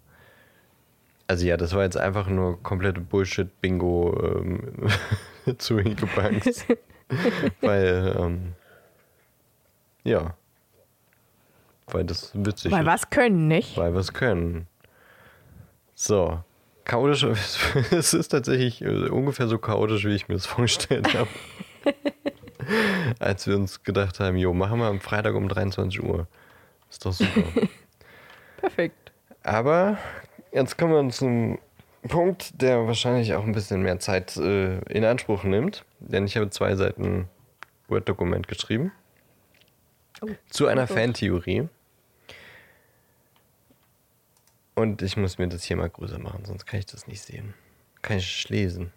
Also 1.28 1.46
ja, 1.46 1.56
das 1.58 1.74
war 1.76 1.84
jetzt 1.84 1.98
einfach 1.98 2.28
nur 2.28 2.62
komplette 2.64 3.00
Bullshit-Bingo 3.02 4.20
ähm, 4.24 4.74
zu 5.60 5.80
Hinkepunks. 5.80 6.66
Weil, 7.62 8.16
ähm, 8.20 8.54
ja. 10.04 10.36
Weil 11.88 12.06
das 12.06 12.32
witzig 12.34 12.72
Weil 12.72 12.82
ist. 12.82 12.88
was 12.88 13.10
können, 13.10 13.48
nicht? 13.48 13.78
Weil 13.78 13.96
es 13.96 14.14
können. 14.14 14.68
So. 15.96 16.40
Chaotisch, 16.86 17.24
es 17.92 18.14
ist 18.14 18.30
tatsächlich 18.30 18.82
äh, 18.82 19.10
ungefähr 19.10 19.48
so 19.48 19.58
chaotisch, 19.58 20.06
wie 20.06 20.16
ich 20.16 20.28
mir 20.28 20.36
das 20.36 20.46
vorgestellt 20.48 21.14
habe. 21.14 21.30
Als 23.20 23.48
wir 23.48 23.56
uns 23.56 23.84
gedacht 23.84 24.20
haben, 24.20 24.38
jo, 24.38 24.54
machen 24.54 24.80
wir 24.80 24.88
am 24.88 25.00
Freitag 25.00 25.36
um 25.36 25.48
23 25.48 26.04
Uhr. 26.04 26.28
Ist 26.90 27.06
doch 27.06 27.14
super. 27.14 27.44
Perfekt. 28.58 29.12
Aber 29.44 29.98
jetzt 30.52 30.78
kommen 30.78 30.94
wir 30.94 31.14
zum 31.14 31.60
Punkt, 32.08 32.62
der 32.62 32.86
wahrscheinlich 32.86 33.34
auch 33.34 33.44
ein 33.44 33.52
bisschen 33.54 33.82
mehr 33.82 34.00
Zeit 34.00 34.36
äh, 34.38 34.80
in 34.90 35.06
Anspruch 35.06 35.44
nimmt. 35.44 35.86
Denn 36.00 36.26
ich 36.26 36.38
habe 36.38 36.50
zwei 36.50 36.76
Seiten 36.76 37.30
Word-Dokument 37.88 38.48
geschrieben. 38.48 38.92
Oh, 40.24 40.36
zu 40.50 40.68
einer. 40.68 40.88
Fantheorie. 40.88 41.68
Und 44.76 45.02
ich 45.02 45.18
muss 45.18 45.38
mir 45.38 45.48
das 45.48 45.64
hier 45.64 45.78
mal 45.78 45.90
größer 45.90 46.20
machen, 46.20 46.46
sonst 46.46 46.66
kann 46.66 46.80
ich 46.80 46.86
das 46.86 47.08
nicht 47.08 47.22
sehen. 47.22 47.54
Kann 48.02 48.18
ich 48.18 48.50
lesen. 48.50 48.92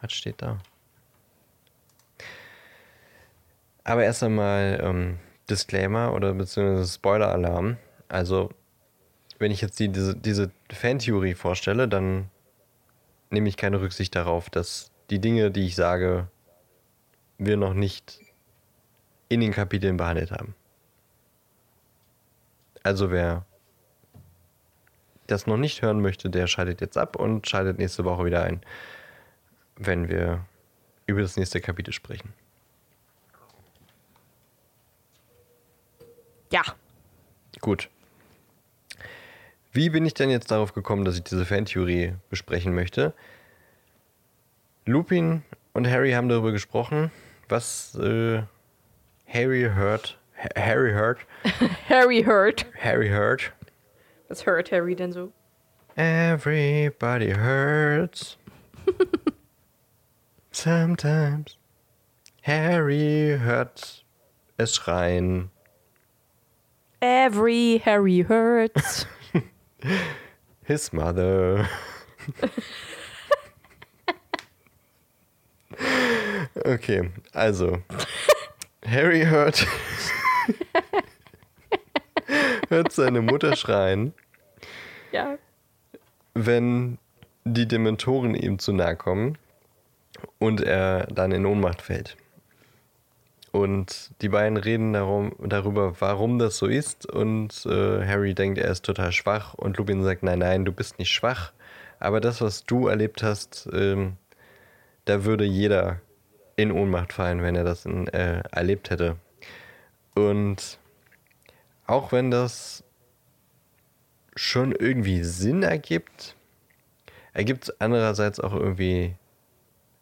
Was 0.00 0.12
steht 0.12 0.42
da? 0.42 0.58
Aber 3.84 4.04
erst 4.04 4.22
einmal 4.22 4.80
ähm, 4.82 5.18
Disclaimer 5.48 6.12
oder 6.12 6.34
beziehungsweise 6.34 6.92
Spoiler-Alarm. 6.92 7.78
Also, 8.08 8.50
wenn 9.38 9.50
ich 9.50 9.60
jetzt 9.60 9.80
die, 9.80 9.88
diese, 9.88 10.14
diese 10.14 10.50
Fantheorie 10.70 11.34
vorstelle, 11.34 11.88
dann 11.88 12.30
nehme 13.30 13.48
ich 13.48 13.56
keine 13.56 13.80
Rücksicht 13.80 14.14
darauf, 14.14 14.50
dass 14.50 14.92
die 15.10 15.18
Dinge, 15.18 15.50
die 15.50 15.66
ich 15.66 15.74
sage, 15.74 16.28
wir 17.38 17.56
noch 17.56 17.74
nicht 17.74 18.20
in 19.32 19.40
den 19.40 19.52
Kapiteln 19.52 19.96
behandelt 19.96 20.30
haben. 20.30 20.54
Also 22.82 23.10
wer 23.10 23.44
das 25.26 25.46
noch 25.46 25.56
nicht 25.56 25.82
hören 25.82 26.00
möchte, 26.00 26.30
der 26.30 26.46
schaltet 26.46 26.80
jetzt 26.80 26.98
ab 26.98 27.16
und 27.16 27.48
schaltet 27.48 27.78
nächste 27.78 28.04
Woche 28.04 28.24
wieder 28.24 28.42
ein, 28.42 28.60
wenn 29.76 30.08
wir 30.08 30.44
über 31.06 31.22
das 31.22 31.36
nächste 31.36 31.60
Kapitel 31.60 31.92
sprechen. 31.92 32.32
Ja. 36.50 36.62
Gut. 37.60 37.88
Wie 39.72 39.88
bin 39.88 40.04
ich 40.04 40.12
denn 40.12 40.28
jetzt 40.28 40.50
darauf 40.50 40.74
gekommen, 40.74 41.04
dass 41.04 41.16
ich 41.16 41.22
diese 41.22 41.46
Fantheorie 41.46 42.14
besprechen 42.28 42.74
möchte? 42.74 43.14
Lupin 44.84 45.42
und 45.72 45.88
Harry 45.88 46.12
haben 46.12 46.28
darüber 46.28 46.52
gesprochen, 46.52 47.10
was 47.48 47.94
äh, 47.94 48.42
Harry 49.32 49.62
hört. 49.62 50.16
Harry 50.56 50.92
hört. 50.92 51.20
Harry 51.88 52.20
hurt. 52.20 52.66
Harry 52.78 53.08
hört. 53.08 53.50
Was 54.28 54.42
hört 54.42 54.70
Harry 54.70 54.94
denn 54.94 55.10
so? 55.10 55.32
Everybody 55.96 57.30
hurts. 57.30 58.36
Sometimes. 60.52 61.56
Harry 62.42 63.38
hört 63.38 64.04
es 64.58 64.78
schreien. 64.78 65.48
Every 67.00 67.78
Harry 67.78 68.20
hurts. 68.20 69.06
His 70.64 70.92
mother. 70.92 71.70
okay, 76.66 77.08
also. 77.34 77.82
Harry 78.86 79.24
hört, 79.24 79.66
hört 82.68 82.92
seine 82.92 83.22
Mutter 83.22 83.56
schreien, 83.56 84.12
ja. 85.12 85.38
wenn 86.34 86.98
die 87.44 87.66
Dementoren 87.66 88.34
ihm 88.34 88.58
zu 88.58 88.72
nahe 88.72 88.96
kommen 88.96 89.38
und 90.38 90.60
er 90.60 91.06
dann 91.06 91.32
in 91.32 91.46
Ohnmacht 91.46 91.82
fällt. 91.82 92.16
Und 93.52 94.10
die 94.22 94.30
beiden 94.30 94.56
reden 94.56 94.94
darum, 94.94 95.34
darüber, 95.38 96.00
warum 96.00 96.38
das 96.38 96.56
so 96.56 96.66
ist. 96.66 97.04
Und 97.04 97.66
äh, 97.66 98.04
Harry 98.06 98.34
denkt, 98.34 98.58
er 98.58 98.70
ist 98.70 98.82
total 98.82 99.12
schwach. 99.12 99.52
Und 99.52 99.76
Lupin 99.76 100.02
sagt, 100.02 100.22
nein, 100.22 100.38
nein, 100.38 100.64
du 100.64 100.72
bist 100.72 100.98
nicht 100.98 101.10
schwach. 101.10 101.52
Aber 102.00 102.22
das, 102.22 102.40
was 102.40 102.64
du 102.64 102.88
erlebt 102.88 103.22
hast, 103.22 103.68
ähm, 103.74 104.16
da 105.04 105.24
würde 105.24 105.44
jeder 105.44 106.00
in 106.62 106.72
Ohnmacht 106.72 107.12
fallen, 107.12 107.42
wenn 107.42 107.56
er 107.56 107.64
das 107.64 107.84
in, 107.84 108.06
äh, 108.08 108.42
erlebt 108.50 108.90
hätte. 108.90 109.16
Und 110.14 110.78
auch 111.86 112.12
wenn 112.12 112.30
das 112.30 112.84
schon 114.34 114.72
irgendwie 114.72 115.22
Sinn 115.24 115.62
ergibt, 115.62 116.36
ergibt 117.32 117.64
es 117.64 117.80
andererseits 117.80 118.40
auch 118.40 118.54
irgendwie 118.54 119.14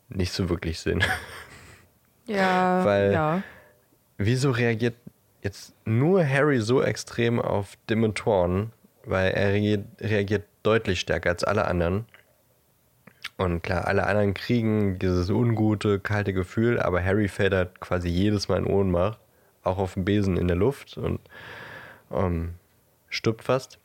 nicht 0.08 0.32
so 0.32 0.48
wirklich 0.48 0.80
Sinn. 0.80 1.04
Ja, 2.26 2.84
Weil 2.84 3.12
ja. 3.12 3.42
wieso 4.16 4.52
reagiert 4.52 4.94
jetzt 5.42 5.74
nur 5.84 6.24
Harry 6.24 6.60
so 6.60 6.80
extrem 6.80 7.40
auf 7.40 7.76
Dementoren? 7.88 8.72
Weil 9.04 9.32
er 9.32 9.48
reagiert, 9.48 9.84
reagiert 10.00 10.44
deutlich 10.62 11.00
stärker 11.00 11.30
als 11.30 11.42
alle 11.42 11.64
anderen. 11.64 12.06
Und 13.40 13.62
klar, 13.62 13.86
alle 13.86 14.06
anderen 14.06 14.34
kriegen 14.34 14.98
dieses 14.98 15.30
ungute, 15.30 15.98
kalte 15.98 16.34
Gefühl, 16.34 16.78
aber 16.78 17.02
Harry 17.02 17.26
halt 17.26 17.80
quasi 17.80 18.10
jedes 18.10 18.50
Mal 18.50 18.58
in 18.58 18.66
Ohnmacht, 18.66 19.18
auch 19.64 19.78
auf 19.78 19.94
dem 19.94 20.04
Besen 20.04 20.36
in 20.36 20.46
der 20.46 20.58
Luft 20.58 20.98
und 20.98 21.20
ähm, 22.12 22.50
stirbt 23.08 23.44
fast. 23.44 23.78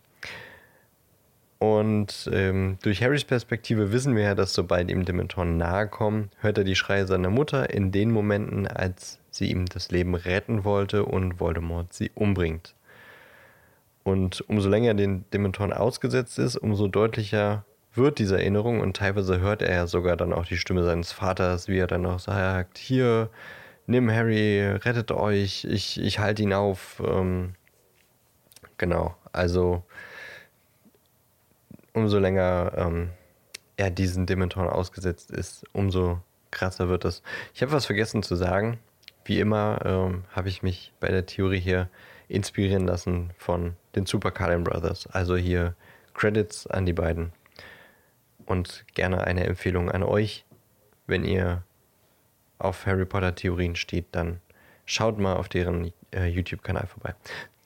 Und 1.58 2.30
ähm, 2.34 2.80
durch 2.82 3.02
Harrys 3.02 3.24
Perspektive 3.24 3.94
wissen 3.94 4.18
wir 4.18 4.24
ja, 4.24 4.36
dass 4.36 4.54
sobald 4.54 4.92
ihm 4.92 5.06
Dementoren 5.06 5.56
nahe 5.56 5.88
kommen, 5.88 6.32
hört 6.42 6.58
er 6.58 6.66
die 6.66 6.76
Schreie 6.76 7.08
seiner 7.08 7.30
Mutter 7.30 7.70
in 7.70 7.94
den 7.94 8.12
Momenten, 8.12 8.68
als 8.68 9.20
sie 9.32 9.50
ihm 9.50 9.68
das 9.68 9.90
Leben 9.90 10.16
retten 10.16 10.66
wollte 10.66 11.06
und 11.06 11.40
Voldemort 11.40 11.94
sie 11.94 12.12
umbringt. 12.14 12.76
Und 14.04 14.44
umso 14.50 14.68
länger 14.68 14.96
den 14.96 15.24
Dementoren 15.32 15.72
ausgesetzt 15.72 16.40
ist, 16.40 16.58
umso 16.58 16.90
deutlicher 16.90 17.64
wird 17.98 18.20
diese 18.20 18.38
Erinnerung 18.38 18.80
und 18.82 18.98
teilweise 18.98 19.40
hört 19.40 19.62
er 19.62 19.74
ja 19.74 19.88
sogar 19.88 20.18
dann 20.18 20.34
auch 20.34 20.46
die 20.46 20.58
Stimme 20.58 20.84
seines 20.84 21.12
Vaters, 21.12 21.68
wie 21.68 21.78
er 21.78 21.88
dann 21.88 22.06
auch 22.06 22.20
sagt, 22.20 22.78
hier, 22.78 23.30
nimm 23.88 24.12
Harry, 24.12 24.62
rettet 24.62 25.12
euch, 25.12 25.66
ich, 25.66 26.02
ich 26.02 26.20
halte 26.20 26.44
ihn 26.44 26.54
auf. 26.54 27.02
Ähm, 27.06 27.56
genau, 28.78 29.16
also 29.32 29.84
umso 31.94 32.20
länger 32.20 32.74
ähm, 32.76 33.10
er 33.78 33.92
diesen 33.92 34.26
Dementoren 34.26 34.70
ausgesetzt 34.70 35.32
ist, 35.32 35.66
umso 35.74 36.20
krasser 36.52 36.90
wird 36.90 37.06
das. 37.06 37.22
Ich 37.54 37.62
habe 37.62 37.72
was 37.72 37.86
vergessen 37.86 38.24
zu 38.24 38.36
sagen. 38.36 38.80
Wie 39.26 39.40
immer 39.40 39.80
ähm, 39.86 40.24
habe 40.32 40.50
ich 40.50 40.62
mich 40.62 40.94
bei 41.00 41.10
der 41.10 41.26
Theorie 41.26 41.60
hier 41.60 41.90
inspirieren 42.28 42.86
lassen 42.86 43.32
von 43.38 43.76
den 43.96 44.06
Super 44.06 44.32
Cullen 44.32 44.64
Brothers. 44.64 45.08
Also 45.08 45.36
hier 45.36 45.76
Credits 46.14 46.68
an 46.68 46.86
die 46.86 46.94
beiden. 46.94 47.32
Und 48.46 48.86
gerne 48.94 49.24
eine 49.26 49.46
Empfehlung 49.46 49.90
an 49.90 50.04
euch, 50.04 50.46
wenn 51.08 51.24
ihr 51.24 51.64
auf 52.60 52.86
Harry 52.86 53.06
Potter 53.06 53.36
Theorien 53.36 53.76
steht, 53.76 54.08
dann 54.12 54.40
schaut 54.86 55.18
mal 55.20 55.36
auf 55.36 55.50
deren 55.50 55.92
äh, 56.14 56.28
YouTube-Kanal 56.28 56.88
vorbei. 56.88 57.16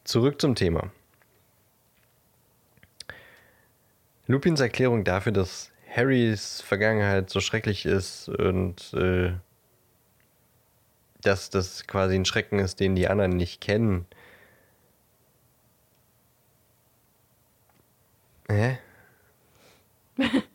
Zurück 0.03 0.39
zum 0.41 0.55
Thema. 0.55 0.91
Lupins 4.27 4.59
Erklärung 4.59 5.03
dafür, 5.03 5.31
dass 5.31 5.71
Harrys 5.89 6.61
Vergangenheit 6.61 7.29
so 7.29 7.39
schrecklich 7.39 7.85
ist 7.85 8.29
und 8.29 8.93
äh, 8.93 9.33
dass 11.21 11.49
das 11.49 11.87
quasi 11.87 12.15
ein 12.15 12.25
Schrecken 12.25 12.59
ist, 12.59 12.79
den 12.79 12.95
die 12.95 13.07
anderen 13.07 13.31
nicht 13.31 13.59
kennen. 13.59 14.05
Hä? 18.47 18.79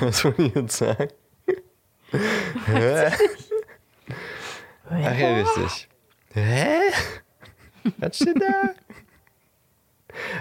Was 0.00 0.18
soll 0.18 0.34
ich 0.38 0.54
jetzt 0.54 0.76
sagen? 0.76 1.08
Hä? 2.66 3.10
Ach 4.90 5.18
ja, 5.18 5.34
richtig. 5.34 5.88
Hä? 6.34 6.78
Was 7.98 8.16
steht 8.16 8.40
da? 8.40 8.74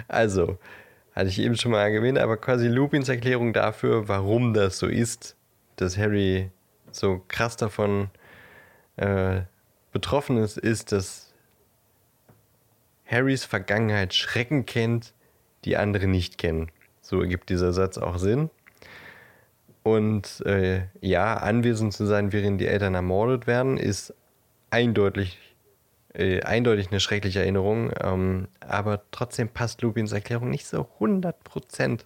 Also, 0.08 0.58
hatte 1.14 1.30
ich 1.30 1.40
eben 1.40 1.56
schon 1.56 1.72
mal 1.72 1.90
erwähnt, 1.90 2.18
aber 2.18 2.38
quasi 2.38 2.68
Lupins 2.68 3.10
Erklärung 3.10 3.54
dafür, 3.54 4.08
warum 4.08 4.54
das 4.54 4.80
so 4.80 4.88
ist, 4.88 5.36
dass 5.76 5.98
Harry 5.98 6.52
so 6.92 7.24
krass 7.28 7.58
davon 7.58 8.10
äh, 8.98 9.42
betroffen 9.92 10.38
ist, 10.38 10.58
ist, 10.58 10.92
dass 10.92 11.34
Harrys 13.06 13.46
Vergangenheit 13.46 14.14
Schrecken 14.14 14.66
kennt, 14.66 15.14
die 15.66 15.78
andere 15.78 16.08
nicht 16.08 16.38
kennen. 16.38 16.72
So 17.02 17.22
ergibt 17.22 17.50
dieser 17.50 17.72
Satz 17.72 17.98
auch 17.98 18.18
Sinn. 18.18 18.50
Und 19.88 20.46
äh, 20.46 20.82
ja, 21.00 21.38
anwesend 21.38 21.94
zu 21.94 22.06
sein, 22.06 22.34
während 22.34 22.60
die 22.60 22.68
Eltern 22.68 22.94
ermordet 22.94 23.48
werden, 23.48 23.78
ist 23.78 24.14
eindeutig, 24.70 25.38
äh, 26.14 26.42
eindeutig 26.42 26.90
eine 26.92 27.00
schreckliche 27.00 27.40
Erinnerung. 27.40 27.92
Ähm, 28.04 28.50
aber 28.60 29.04
trotzdem 29.12 29.48
passt 29.48 29.82
Lupins 29.82 30.12
Erklärung 30.12 30.50
nicht 30.50 30.68
so 30.68 30.90
100 30.96 31.42
Prozent. 31.42 32.06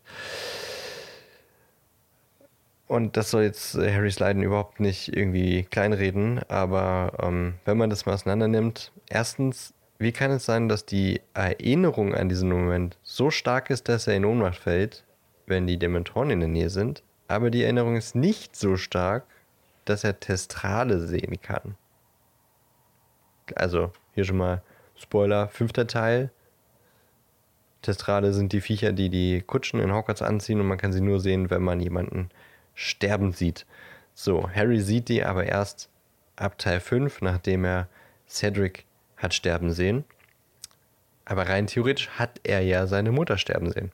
Und 2.86 3.18
das 3.18 3.32
soll 3.32 3.42
jetzt 3.44 3.74
äh, 3.74 3.92
Harrys 3.92 4.20
Leiden 4.20 4.44
überhaupt 4.44 4.80
nicht 4.80 5.16
irgendwie 5.18 5.64
kleinreden, 5.64 6.40
aber 6.50 7.14
ähm, 7.20 7.56
wenn 7.66 7.78
man 7.78 7.90
das 7.90 8.06
mal 8.06 8.14
auseinander 8.14 8.48
nimmt, 8.48 8.92
erstens, 9.10 9.74
wie 9.98 10.12
kann 10.12 10.30
es 10.30 10.46
sein, 10.46 10.70
dass 10.70 10.86
die 10.86 11.20
Erinnerung 11.34 12.14
an 12.14 12.30
diesen 12.30 12.50
Moment 12.50 13.00
so 13.02 13.32
stark 13.32 13.72
ist, 13.72 13.90
dass 13.90 14.06
er 14.06 14.18
in 14.18 14.26
Ohnmacht 14.26 14.60
fällt, 14.60 15.04
wenn 15.48 15.66
die 15.66 15.80
Dementoren 15.80 16.30
in 16.30 16.42
der 16.42 16.50
Nähe 16.50 16.70
sind, 16.70 17.02
aber 17.32 17.50
die 17.50 17.64
Erinnerung 17.64 17.96
ist 17.96 18.16
nicht 18.16 18.56
so 18.56 18.78
stark, 18.78 19.26
dass 19.86 20.04
er 20.04 20.20
Testrale 20.20 21.00
sehen 21.00 21.42
kann. 21.42 21.76
Also, 23.56 23.92
hier 24.14 24.24
schon 24.24 24.38
mal 24.38 24.62
Spoiler, 24.96 25.48
fünfter 25.50 25.88
Teil. 25.88 26.30
Testrale 27.82 28.34
sind 28.34 28.54
die 28.54 28.62
Viecher, 28.62 28.92
die 28.92 29.10
die 29.10 29.42
Kutschen 29.42 29.80
in 29.80 29.92
Hogwarts 29.92 30.22
anziehen 30.22 30.60
und 30.60 30.68
man 30.68 30.78
kann 30.78 30.94
sie 30.94 31.02
nur 31.02 31.20
sehen, 31.20 31.50
wenn 31.50 31.64
man 31.64 31.80
jemanden 31.80 32.30
sterben 32.76 33.32
sieht. 33.32 33.66
So, 34.14 34.50
Harry 34.54 34.80
sieht 34.80 35.10
die 35.10 35.24
aber 35.24 35.46
erst 35.46 35.90
ab 36.36 36.60
Teil 36.60 36.80
5, 36.80 37.22
nachdem 37.22 37.66
er 37.66 37.88
Cedric 38.28 38.86
hat 39.18 39.34
sterben 39.34 39.72
sehen. 39.72 40.04
Aber 41.26 41.50
rein 41.50 41.68
theoretisch 41.68 42.10
hat 42.10 42.40
er 42.44 42.62
ja 42.62 42.86
seine 42.86 43.12
Mutter 43.12 43.38
sterben 43.38 43.72
sehen. 43.72 43.92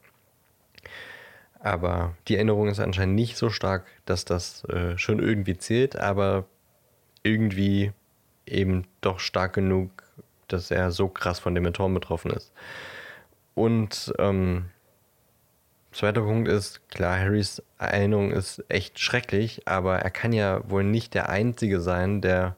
Aber 1.59 2.15
die 2.27 2.35
Erinnerung 2.35 2.67
ist 2.67 2.79
anscheinend 2.79 3.15
nicht 3.15 3.37
so 3.37 3.49
stark, 3.49 3.85
dass 4.05 4.25
das 4.25 4.63
äh, 4.65 4.97
schon 4.97 5.19
irgendwie 5.19 5.57
zählt, 5.57 5.95
aber 5.95 6.45
irgendwie 7.23 7.91
eben 8.45 8.85
doch 9.01 9.19
stark 9.19 9.53
genug, 9.53 10.03
dass 10.47 10.71
er 10.71 10.91
so 10.91 11.07
krass 11.07 11.39
von 11.39 11.53
dem 11.53 11.63
Dementoren 11.63 11.93
betroffen 11.93 12.31
ist. 12.31 12.51
Und 13.53 14.13
ähm, 14.19 14.65
zweiter 15.91 16.21
Punkt 16.21 16.47
ist, 16.47 16.87
klar, 16.89 17.19
Harrys 17.19 17.61
Erinnerung 17.79 18.31
ist 18.31 18.63
echt 18.69 18.99
schrecklich, 18.99 19.67
aber 19.67 19.99
er 19.99 20.11
kann 20.11 20.31
ja 20.31 20.61
wohl 20.69 20.83
nicht 20.83 21.13
der 21.13 21.29
Einzige 21.29 21.81
sein, 21.81 22.21
der 22.21 22.55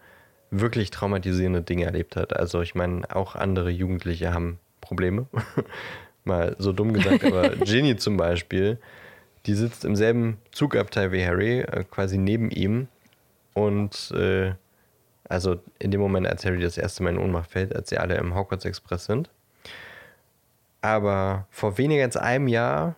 wirklich 0.51 0.91
traumatisierende 0.91 1.61
Dinge 1.61 1.85
erlebt 1.85 2.15
hat. 2.15 2.35
Also 2.35 2.61
ich 2.61 2.75
meine, 2.75 3.15
auch 3.15 3.35
andere 3.35 3.69
Jugendliche 3.69 4.33
haben 4.33 4.59
Probleme. 4.81 5.27
Mal 6.29 6.55
so 6.59 6.71
dumm 6.71 6.93
gesagt, 6.93 7.25
aber 7.25 7.49
Ginny 7.65 7.97
zum 7.97 8.15
Beispiel, 8.15 8.77
die 9.45 9.53
sitzt 9.53 9.83
im 9.83 9.95
selben 9.95 10.37
Zugabteil 10.51 11.11
wie 11.11 11.25
Harry, 11.25 11.59
äh, 11.59 11.83
quasi 11.83 12.17
neben 12.17 12.51
ihm. 12.51 12.87
Und 13.53 14.11
äh, 14.11 14.53
also 15.27 15.59
in 15.79 15.91
dem 15.91 16.01
Moment, 16.01 16.27
als 16.27 16.45
Harry 16.45 16.59
das 16.59 16.77
erste 16.77 17.03
Mal 17.03 17.11
in 17.11 17.19
Ohnmacht 17.19 17.51
fällt, 17.51 17.75
als 17.75 17.89
sie 17.89 17.97
alle 17.97 18.17
im 18.17 18.35
Hogwarts 18.35 18.65
Express 18.65 19.05
sind. 19.05 19.29
Aber 20.81 21.47
vor 21.51 21.77
weniger 21.77 22.03
als 22.03 22.17
einem 22.17 22.47
Jahr 22.47 22.95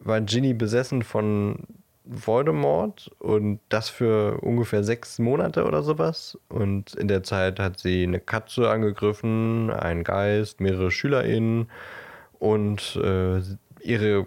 war 0.00 0.20
Ginny 0.20 0.52
besessen 0.52 1.02
von 1.02 1.58
Voldemort 2.04 3.10
und 3.18 3.60
das 3.70 3.88
für 3.88 4.38
ungefähr 4.42 4.84
sechs 4.84 5.18
Monate 5.18 5.64
oder 5.64 5.82
sowas. 5.82 6.38
Und 6.48 6.94
in 6.94 7.08
der 7.08 7.22
Zeit 7.22 7.58
hat 7.58 7.78
sie 7.78 8.02
eine 8.02 8.20
Katze 8.20 8.68
angegriffen, 8.68 9.70
einen 9.70 10.04
Geist, 10.04 10.60
mehrere 10.60 10.90
SchülerInnen 10.90 11.70
und 12.44 12.96
äh, 12.96 13.40
ihre 13.80 14.26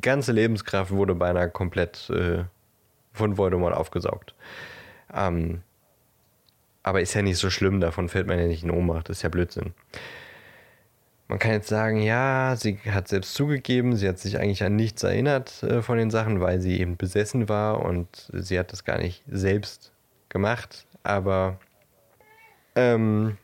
ganze 0.00 0.32
Lebenskraft 0.32 0.90
wurde 0.90 1.14
beinahe 1.14 1.48
komplett 1.48 2.10
äh, 2.10 2.42
von 3.12 3.36
Voldemort 3.36 3.72
aufgesaugt. 3.72 4.34
Ähm, 5.14 5.62
aber 6.82 7.00
ist 7.00 7.14
ja 7.14 7.22
nicht 7.22 7.38
so 7.38 7.48
schlimm, 7.48 7.80
davon 7.80 8.08
fällt 8.08 8.26
man 8.26 8.40
ja 8.40 8.46
nicht 8.46 8.64
in 8.64 8.72
Ohnmacht, 8.72 9.10
ist 9.10 9.22
ja 9.22 9.28
Blödsinn. 9.28 9.74
Man 11.28 11.38
kann 11.38 11.52
jetzt 11.52 11.68
sagen, 11.68 12.02
ja, 12.02 12.56
sie 12.56 12.78
hat 12.90 13.06
selbst 13.06 13.34
zugegeben, 13.34 13.94
sie 13.94 14.08
hat 14.08 14.18
sich 14.18 14.40
eigentlich 14.40 14.64
an 14.64 14.74
nichts 14.74 15.04
erinnert 15.04 15.62
äh, 15.62 15.82
von 15.82 15.98
den 15.98 16.10
Sachen, 16.10 16.40
weil 16.40 16.60
sie 16.60 16.80
eben 16.80 16.96
besessen 16.96 17.48
war 17.48 17.84
und 17.84 18.28
sie 18.32 18.58
hat 18.58 18.72
das 18.72 18.84
gar 18.84 18.98
nicht 18.98 19.22
selbst 19.28 19.92
gemacht. 20.30 20.84
Aber 21.04 21.60
ähm, 22.74 23.38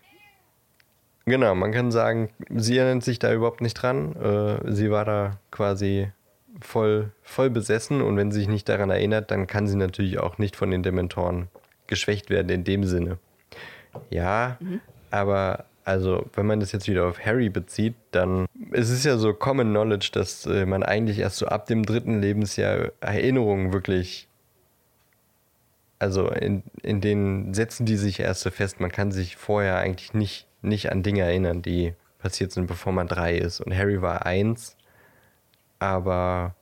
genau, 1.24 1.54
man 1.54 1.72
kann 1.72 1.90
sagen, 1.90 2.30
sie 2.50 2.78
erinnert 2.78 3.04
sich 3.04 3.18
da 3.18 3.32
überhaupt 3.32 3.60
nicht 3.60 3.74
dran. 3.74 4.16
Äh, 4.16 4.72
sie 4.72 4.90
war 4.90 5.04
da 5.04 5.38
quasi 5.50 6.08
voll, 6.60 7.10
voll 7.22 7.50
besessen 7.50 8.02
und 8.02 8.16
wenn 8.16 8.30
sie 8.30 8.40
sich 8.40 8.48
nicht 8.48 8.68
daran 8.68 8.90
erinnert, 8.90 9.30
dann 9.30 9.46
kann 9.46 9.66
sie 9.66 9.76
natürlich 9.76 10.18
auch 10.18 10.38
nicht 10.38 10.56
von 10.56 10.70
den 10.70 10.82
Dementoren 10.82 11.48
geschwächt 11.86 12.30
werden 12.30 12.48
in 12.48 12.64
dem 12.64 12.84
Sinne. 12.84 13.18
Ja, 14.10 14.56
mhm. 14.60 14.80
aber 15.10 15.66
also 15.84 16.26
wenn 16.34 16.46
man 16.46 16.60
das 16.60 16.72
jetzt 16.72 16.88
wieder 16.88 17.06
auf 17.06 17.24
Harry 17.24 17.48
bezieht, 17.48 17.94
dann 18.12 18.46
es 18.70 18.90
ist 18.90 19.04
ja 19.04 19.16
so 19.16 19.34
Common 19.34 19.70
Knowledge, 19.70 20.10
dass 20.12 20.46
äh, 20.46 20.64
man 20.64 20.82
eigentlich 20.82 21.18
erst 21.18 21.36
so 21.36 21.46
ab 21.46 21.66
dem 21.66 21.84
dritten 21.84 22.20
Lebensjahr 22.20 22.92
Erinnerungen 23.00 23.72
wirklich, 23.72 24.28
also 25.98 26.28
in, 26.30 26.62
in 26.82 27.00
den 27.00 27.52
setzen 27.52 27.84
die 27.84 27.96
sich 27.96 28.20
erst 28.20 28.42
so 28.42 28.50
fest. 28.50 28.80
Man 28.80 28.92
kann 28.92 29.10
sich 29.10 29.36
vorher 29.36 29.76
eigentlich 29.78 30.14
nicht, 30.14 30.46
nicht 30.62 30.90
an 30.90 31.02
Dinge 31.02 31.22
erinnern, 31.22 31.62
die 31.62 31.94
passiert 32.18 32.52
sind, 32.52 32.66
bevor 32.66 32.92
man 32.92 33.08
drei 33.08 33.36
ist. 33.36 33.60
Und 33.60 33.76
Harry 33.76 34.00
war 34.00 34.26
eins, 34.26 34.76
aber 35.78 36.54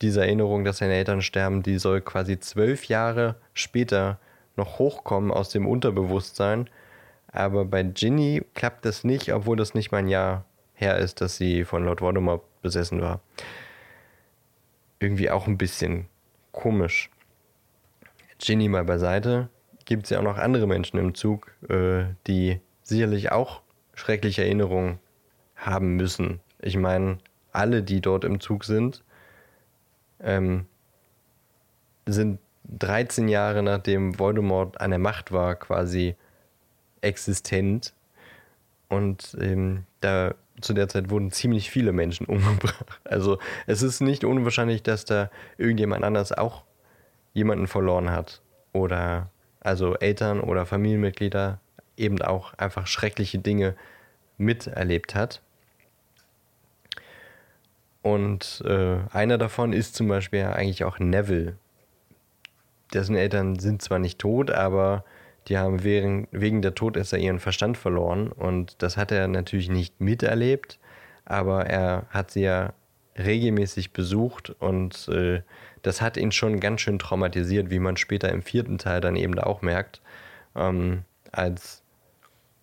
diese 0.00 0.22
Erinnerung, 0.22 0.64
dass 0.64 0.78
seine 0.78 0.94
Eltern 0.94 1.22
sterben, 1.22 1.62
die 1.62 1.78
soll 1.78 2.00
quasi 2.00 2.40
zwölf 2.40 2.86
Jahre 2.86 3.36
später 3.54 4.18
noch 4.56 4.78
hochkommen 4.78 5.30
aus 5.30 5.50
dem 5.50 5.66
Unterbewusstsein 5.66 6.68
aber 7.32 7.64
bei 7.64 7.82
Ginny 7.82 8.44
klappt 8.54 8.84
das 8.84 9.04
nicht, 9.04 9.32
obwohl 9.32 9.56
das 9.56 9.74
nicht 9.74 9.90
mal 9.90 9.98
ein 9.98 10.08
Jahr 10.08 10.44
her 10.74 10.98
ist, 10.98 11.22
dass 11.22 11.36
sie 11.36 11.64
von 11.64 11.84
Lord 11.84 12.02
Voldemort 12.02 12.42
besessen 12.60 13.00
war. 13.00 13.20
Irgendwie 15.00 15.30
auch 15.30 15.46
ein 15.46 15.58
bisschen 15.58 16.06
komisch. 16.52 17.10
Ginny 18.38 18.68
mal 18.68 18.84
beiseite. 18.84 19.48
Gibt 19.86 20.04
es 20.04 20.10
ja 20.10 20.18
auch 20.18 20.24
noch 20.24 20.38
andere 20.38 20.66
Menschen 20.66 20.98
im 20.98 21.14
Zug, 21.14 21.50
äh, 21.68 22.04
die 22.26 22.60
sicherlich 22.82 23.32
auch 23.32 23.62
schreckliche 23.94 24.42
Erinnerungen 24.42 24.98
haben 25.56 25.96
müssen. 25.96 26.40
Ich 26.60 26.76
meine, 26.76 27.18
alle, 27.52 27.82
die 27.82 28.00
dort 28.00 28.24
im 28.24 28.40
Zug 28.40 28.64
sind, 28.64 29.02
ähm, 30.20 30.66
sind 32.06 32.38
13 32.64 33.28
Jahre 33.28 33.62
nachdem 33.62 34.18
Voldemort 34.18 34.80
an 34.80 34.90
der 34.90 34.98
Macht 34.98 35.32
war, 35.32 35.54
quasi 35.56 36.16
existent. 37.00 37.92
Und 38.88 39.36
ähm, 39.40 39.84
da 40.00 40.34
zu 40.60 40.74
der 40.74 40.88
Zeit 40.88 41.10
wurden 41.10 41.30
ziemlich 41.30 41.70
viele 41.70 41.92
Menschen 41.92 42.26
umgebracht. 42.28 43.00
Also 43.04 43.38
es 43.66 43.82
ist 43.82 44.00
nicht 44.00 44.24
unwahrscheinlich, 44.24 44.82
dass 44.82 45.04
da 45.04 45.30
irgendjemand 45.58 46.04
anders 46.04 46.32
auch 46.32 46.62
jemanden 47.34 47.66
verloren 47.66 48.10
hat. 48.10 48.42
Oder 48.72 49.30
also 49.60 49.96
Eltern 49.96 50.40
oder 50.40 50.66
Familienmitglieder 50.66 51.60
eben 52.02 52.20
auch 52.22 52.54
einfach 52.54 52.86
schreckliche 52.86 53.38
Dinge 53.38 53.74
miterlebt 54.38 55.14
hat. 55.14 55.40
Und 58.02 58.62
äh, 58.66 58.98
einer 59.12 59.38
davon 59.38 59.72
ist 59.72 59.94
zum 59.94 60.08
Beispiel 60.08 60.44
eigentlich 60.44 60.84
auch 60.84 60.98
Neville. 60.98 61.56
Dessen 62.92 63.16
Eltern 63.16 63.58
sind 63.58 63.80
zwar 63.80 64.00
nicht 64.00 64.18
tot, 64.18 64.50
aber 64.50 65.04
die 65.48 65.58
haben 65.58 65.82
wegen, 65.82 66.28
wegen 66.30 66.62
der 66.62 66.74
Todesser 66.74 67.18
ihren 67.18 67.38
Verstand 67.38 67.78
verloren 67.78 68.30
und 68.30 68.82
das 68.82 68.96
hat 68.96 69.10
er 69.12 69.28
natürlich 69.28 69.70
nicht 69.70 70.00
miterlebt, 70.00 70.78
aber 71.24 71.66
er 71.66 72.06
hat 72.10 72.30
sie 72.30 72.42
ja 72.42 72.74
regelmäßig 73.18 73.92
besucht 73.92 74.50
und 74.60 75.08
äh, 75.08 75.42
das 75.82 76.00
hat 76.00 76.16
ihn 76.16 76.32
schon 76.32 76.60
ganz 76.60 76.80
schön 76.80 76.98
traumatisiert, 76.98 77.70
wie 77.70 77.80
man 77.80 77.96
später 77.96 78.30
im 78.30 78.42
vierten 78.42 78.78
Teil 78.78 79.00
dann 79.00 79.16
eben 79.16 79.38
auch 79.38 79.62
merkt, 79.62 80.00
ähm, 80.54 81.02
als 81.32 81.81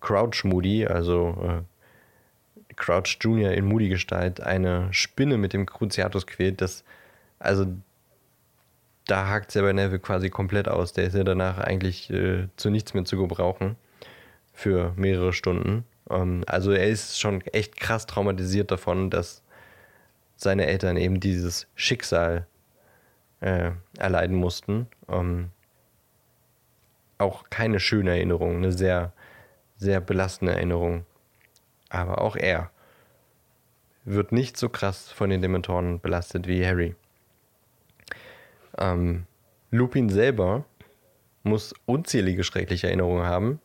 Crouch 0.00 0.44
Moody, 0.44 0.86
also 0.86 1.36
äh, 1.42 2.74
Crouch 2.76 3.18
Junior 3.20 3.52
in 3.52 3.66
Moody-Gestalt, 3.66 4.40
eine 4.40 4.88
Spinne 4.92 5.36
mit 5.36 5.52
dem 5.52 5.66
Cruciatus 5.66 6.26
quält, 6.26 6.60
das, 6.60 6.84
also 7.38 7.66
da 9.06 9.28
hakt 9.28 9.48
es 9.48 9.54
ja 9.54 9.62
bei 9.62 9.72
Neville 9.72 9.98
quasi 9.98 10.30
komplett 10.30 10.68
aus. 10.68 10.92
Der 10.92 11.04
ist 11.04 11.14
ja 11.14 11.24
danach 11.24 11.58
eigentlich 11.58 12.10
äh, 12.10 12.48
zu 12.56 12.70
nichts 12.70 12.94
mehr 12.94 13.04
zu 13.04 13.16
gebrauchen 13.16 13.76
für 14.52 14.92
mehrere 14.96 15.32
Stunden. 15.32 15.84
Ähm, 16.08 16.44
also 16.46 16.70
er 16.70 16.88
ist 16.88 17.18
schon 17.18 17.40
echt 17.46 17.76
krass 17.76 18.06
traumatisiert 18.06 18.70
davon, 18.70 19.10
dass 19.10 19.42
seine 20.36 20.66
Eltern 20.66 20.96
eben 20.96 21.20
dieses 21.20 21.66
Schicksal 21.74 22.46
äh, 23.40 23.72
erleiden 23.98 24.36
mussten. 24.36 24.86
Ähm, 25.08 25.50
auch 27.18 27.50
keine 27.50 27.80
schöne 27.80 28.12
Erinnerung, 28.12 28.56
eine 28.56 28.72
sehr, 28.72 29.12
sehr 29.80 30.00
belastende 30.00 30.52
Erinnerung. 30.52 31.04
Aber 31.88 32.20
auch 32.20 32.36
er 32.36 32.70
wird 34.04 34.30
nicht 34.30 34.56
so 34.56 34.68
krass 34.68 35.10
von 35.10 35.30
den 35.30 35.42
Dementoren 35.42 36.00
belastet 36.00 36.46
wie 36.46 36.64
Harry. 36.64 36.94
Ähm, 38.78 39.26
Lupin 39.70 40.08
selber 40.08 40.64
muss 41.42 41.74
unzählige 41.86 42.44
schreckliche 42.44 42.86
Erinnerungen 42.86 43.24
haben. 43.24 43.60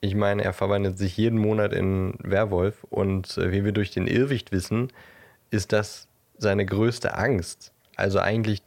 Ich 0.00 0.14
meine, 0.14 0.44
er 0.44 0.52
verwandelt 0.52 0.98
sich 0.98 1.16
jeden 1.16 1.38
Monat 1.38 1.72
in 1.72 2.14
Werwolf 2.22 2.84
und 2.84 3.38
äh, 3.38 3.50
wie 3.50 3.64
wir 3.64 3.72
durch 3.72 3.90
den 3.90 4.06
Irrwicht 4.06 4.52
wissen, 4.52 4.92
ist 5.50 5.72
das 5.72 6.08
seine 6.36 6.66
größte 6.66 7.16
Angst. 7.16 7.72
Also 7.96 8.18
eigentlich 8.18 8.62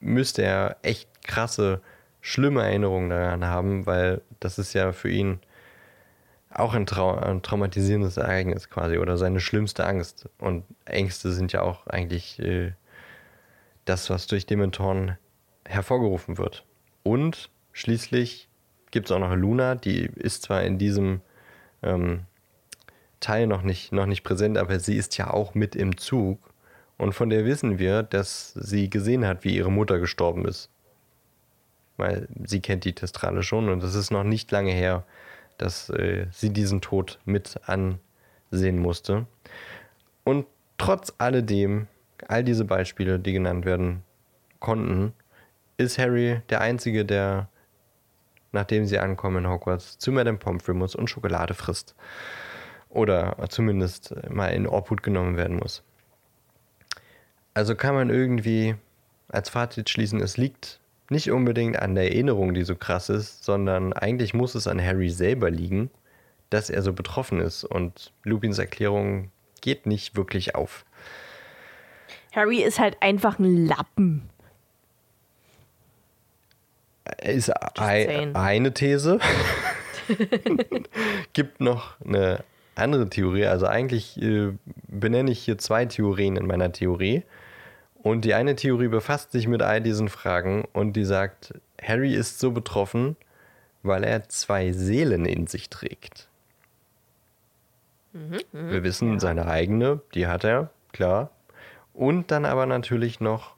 müsste 0.00 0.42
er 0.42 0.76
echt 0.82 1.08
krasse, 1.22 1.80
schlimme 2.20 2.62
Erinnerungen 2.62 3.10
daran 3.10 3.44
haben, 3.44 3.86
weil 3.86 4.22
das 4.40 4.58
ist 4.58 4.72
ja 4.72 4.92
für 4.92 5.10
ihn 5.10 5.40
auch 6.52 6.74
ein, 6.74 6.86
Trau 6.86 7.14
ein 7.14 7.42
traumatisierendes 7.42 8.16
Ereignis 8.16 8.68
quasi 8.68 8.98
oder 8.98 9.16
seine 9.16 9.40
schlimmste 9.40 9.86
Angst. 9.86 10.28
Und 10.38 10.64
Ängste 10.84 11.32
sind 11.32 11.52
ja 11.52 11.62
auch 11.62 11.86
eigentlich 11.86 12.38
äh, 12.40 12.72
das, 13.84 14.10
was 14.10 14.26
durch 14.26 14.46
Dementoren 14.46 15.16
hervorgerufen 15.64 16.38
wird. 16.38 16.64
Und 17.02 17.50
schließlich 17.72 18.48
gibt 18.90 19.06
es 19.06 19.12
auch 19.12 19.20
noch 19.20 19.34
Luna, 19.34 19.76
die 19.76 20.06
ist 20.06 20.42
zwar 20.42 20.62
in 20.64 20.78
diesem 20.78 21.20
ähm, 21.82 22.24
Teil 23.20 23.46
noch 23.46 23.62
nicht, 23.62 23.92
noch 23.92 24.06
nicht 24.06 24.24
präsent, 24.24 24.58
aber 24.58 24.80
sie 24.80 24.96
ist 24.96 25.16
ja 25.18 25.30
auch 25.30 25.54
mit 25.54 25.76
im 25.76 25.96
Zug. 25.96 26.38
Und 26.98 27.12
von 27.12 27.30
der 27.30 27.44
wissen 27.44 27.78
wir, 27.78 28.02
dass 28.02 28.52
sie 28.54 28.90
gesehen 28.90 29.26
hat, 29.26 29.44
wie 29.44 29.56
ihre 29.56 29.70
Mutter 29.70 29.98
gestorben 29.98 30.44
ist. 30.46 30.68
Weil 31.96 32.28
sie 32.44 32.60
kennt 32.60 32.84
die 32.84 32.94
Testrale 32.94 33.42
schon 33.42 33.68
und 33.68 33.82
es 33.82 33.94
ist 33.94 34.10
noch 34.10 34.24
nicht 34.24 34.50
lange 34.50 34.72
her, 34.72 35.04
dass 35.60 35.90
äh, 35.90 36.26
sie 36.30 36.50
diesen 36.50 36.80
Tod 36.80 37.18
mit 37.24 37.60
ansehen 37.66 38.78
musste. 38.78 39.26
Und 40.24 40.46
trotz 40.78 41.12
alledem 41.18 41.86
all 42.28 42.44
diese 42.44 42.64
Beispiele, 42.64 43.18
die 43.18 43.32
genannt 43.32 43.64
werden 43.64 44.02
konnten, 44.58 45.12
ist 45.76 45.98
Harry 45.98 46.42
der 46.50 46.60
Einzige, 46.60 47.04
der, 47.04 47.48
nachdem 48.52 48.86
sie 48.86 48.98
ankommen 48.98 49.44
in 49.44 49.50
Hogwarts, 49.50 49.98
zu 49.98 50.12
Madame 50.12 50.38
Pomfrey 50.38 50.74
muss 50.74 50.94
und 50.94 51.08
Schokolade 51.08 51.54
frisst. 51.54 51.94
Oder 52.88 53.36
zumindest 53.48 54.14
mal 54.28 54.48
in 54.48 54.66
Obhut 54.66 55.02
genommen 55.02 55.36
werden 55.36 55.56
muss. 55.56 55.82
Also 57.54 57.74
kann 57.74 57.94
man 57.94 58.10
irgendwie 58.10 58.74
als 59.28 59.48
Fazit 59.48 59.88
schließen, 59.88 60.20
es 60.20 60.36
liegt 60.36 60.79
nicht 61.10 61.30
unbedingt 61.30 61.78
an 61.78 61.94
der 61.94 62.04
Erinnerung, 62.04 62.54
die 62.54 62.62
so 62.62 62.76
krass 62.76 63.08
ist, 63.08 63.44
sondern 63.44 63.92
eigentlich 63.92 64.32
muss 64.32 64.54
es 64.54 64.66
an 64.66 64.82
Harry 64.82 65.10
selber 65.10 65.50
liegen, 65.50 65.90
dass 66.50 66.70
er 66.70 66.82
so 66.82 66.92
betroffen 66.92 67.40
ist. 67.40 67.64
Und 67.64 68.12
Lupins 68.22 68.58
Erklärung 68.58 69.30
geht 69.60 69.86
nicht 69.86 70.16
wirklich 70.16 70.54
auf. 70.54 70.84
Harry 72.32 72.62
ist 72.62 72.78
halt 72.78 72.96
einfach 73.00 73.38
ein 73.38 73.66
Lappen. 73.66 74.30
Ist 77.22 77.50
ein, 77.78 78.36
eine 78.36 78.72
These. 78.72 79.18
Gibt 81.32 81.60
noch 81.60 82.00
eine 82.00 82.44
andere 82.76 83.10
Theorie. 83.10 83.46
Also 83.46 83.66
eigentlich 83.66 84.20
äh, 84.22 84.52
benenne 84.86 85.32
ich 85.32 85.40
hier 85.40 85.58
zwei 85.58 85.86
Theorien 85.86 86.36
in 86.36 86.46
meiner 86.46 86.70
Theorie. 86.70 87.24
Und 88.02 88.24
die 88.24 88.34
eine 88.34 88.56
Theorie 88.56 88.88
befasst 88.88 89.32
sich 89.32 89.46
mit 89.46 89.62
all 89.62 89.80
diesen 89.80 90.08
Fragen 90.08 90.64
und 90.72 90.94
die 90.94 91.04
sagt, 91.04 91.54
Harry 91.82 92.14
ist 92.14 92.38
so 92.38 92.50
betroffen, 92.50 93.16
weil 93.82 94.04
er 94.04 94.28
zwei 94.28 94.72
Seelen 94.72 95.26
in 95.26 95.46
sich 95.46 95.68
trägt. 95.68 96.28
Mhm, 98.12 98.40
mh, 98.52 98.70
Wir 98.70 98.82
wissen, 98.82 99.14
ja. 99.14 99.20
seine 99.20 99.46
eigene, 99.46 100.00
die 100.14 100.26
hat 100.26 100.44
er, 100.44 100.70
klar. 100.92 101.30
Und 101.92 102.30
dann 102.30 102.44
aber 102.44 102.66
natürlich 102.66 103.20
noch, 103.20 103.54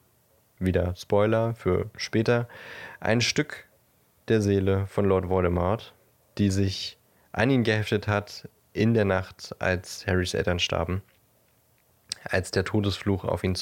wieder 0.58 0.94
Spoiler 0.96 1.54
für 1.54 1.90
später, 1.96 2.48
ein 3.00 3.20
Stück 3.20 3.66
der 4.28 4.40
Seele 4.40 4.86
von 4.86 5.04
Lord 5.04 5.28
Voldemort, 5.28 5.92
die 6.38 6.50
sich 6.50 6.98
an 7.32 7.50
ihn 7.50 7.64
geheftet 7.64 8.08
hat 8.08 8.48
in 8.72 8.94
der 8.94 9.04
Nacht, 9.04 9.54
als 9.58 10.06
Harrys 10.06 10.34
Eltern 10.34 10.58
starben, 10.58 11.02
als 12.24 12.50
der 12.50 12.64
Todesfluch 12.64 13.24
auf 13.24 13.44
ihn 13.44 13.54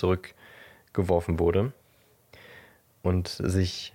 zurückgeworfen 0.93 1.39
wurde 1.39 1.73
und 3.03 3.29
sich 3.29 3.93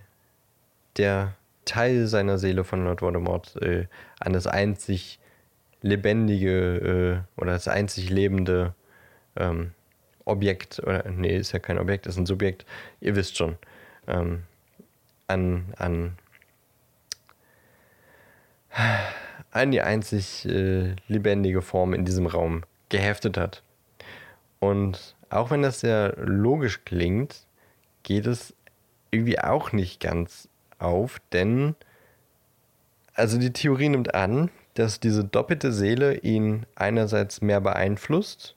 der 0.98 1.34
Teil 1.66 2.08
seiner 2.08 2.38
Seele 2.38 2.64
von 2.64 2.84
Lord 2.84 3.02
Voldemort 3.02 3.56
äh, 3.62 3.88
an 4.20 4.34
das 4.34 4.48
einzig 4.48 5.20
lebendige 5.82 7.26
äh, 7.38 7.42
oder 7.42 7.54
das 7.54 7.68
einzig 7.68 8.10
lebende 8.10 8.74
ähm, 9.36 9.72
Objekt, 10.26 10.80
oder 10.80 11.08
nee, 11.10 11.38
ist 11.38 11.52
ja 11.52 11.60
kein 11.60 11.78
Objekt, 11.78 12.08
ist 12.08 12.18
ein 12.18 12.26
Subjekt, 12.26 12.66
ihr 13.00 13.16
wisst 13.16 13.38
schon, 13.38 13.58
ähm, 14.08 14.44
an, 15.28 15.66
an, 15.78 16.18
an 19.52 19.72
die 19.72 19.82
einzig 19.82 20.46
äh, 20.46 20.96
lebendige 21.08 21.62
Form 21.62 21.94
in 21.94 22.06
diesem 22.06 22.26
Raum 22.26 22.64
geheftet 22.90 23.38
hat. 23.38 23.62
Und 24.60 25.15
auch 25.30 25.52
wenn 25.52 25.62
das 25.62 25.80
sehr 25.80 26.16
logisch 26.18 26.84
klingt, 26.86 27.46
geht 28.04 28.28
es 28.28 28.54
irgendwie 29.12 29.40
auch 29.40 29.72
nicht 29.72 30.00
ganz 30.00 30.50
auf, 30.78 31.20
denn 31.32 31.76
also 33.14 33.38
die 33.40 33.54
Theorie 33.54 33.90
nimmt 33.90 34.14
an, 34.14 34.52
dass 34.74 35.00
diese 35.00 35.24
doppelte 35.24 35.72
Seele 35.72 36.18
ihn 36.18 36.66
einerseits 36.76 37.42
mehr 37.42 37.62
beeinflusst, 37.62 38.56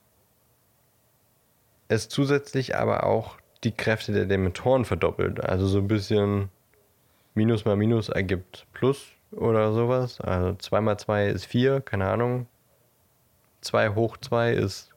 es 1.87 2.09
zusätzlich 2.09 2.77
aber 2.77 3.05
auch 3.05 3.39
die 3.65 3.73
Kräfte 3.73 4.13
der 4.13 4.27
Dementoren 4.27 4.85
verdoppelt. 4.85 5.43
Also 5.43 5.67
so 5.67 5.79
ein 5.79 5.89
bisschen 5.89 6.51
Minus 7.35 7.65
mal 7.65 7.77
Minus 7.77 8.09
ergibt 8.09 8.67
Plus 8.73 9.13
oder 9.31 9.73
sowas. 9.73 10.21
Also 10.21 10.55
2 10.55 10.81
mal 10.81 10.99
2 10.99 11.29
ist 11.29 11.47
4, 11.47 11.81
keine 11.81 12.09
Ahnung. 12.09 12.47
2 13.61 13.91
hoch 13.91 14.17
2 14.17 14.53
ist 14.53 14.91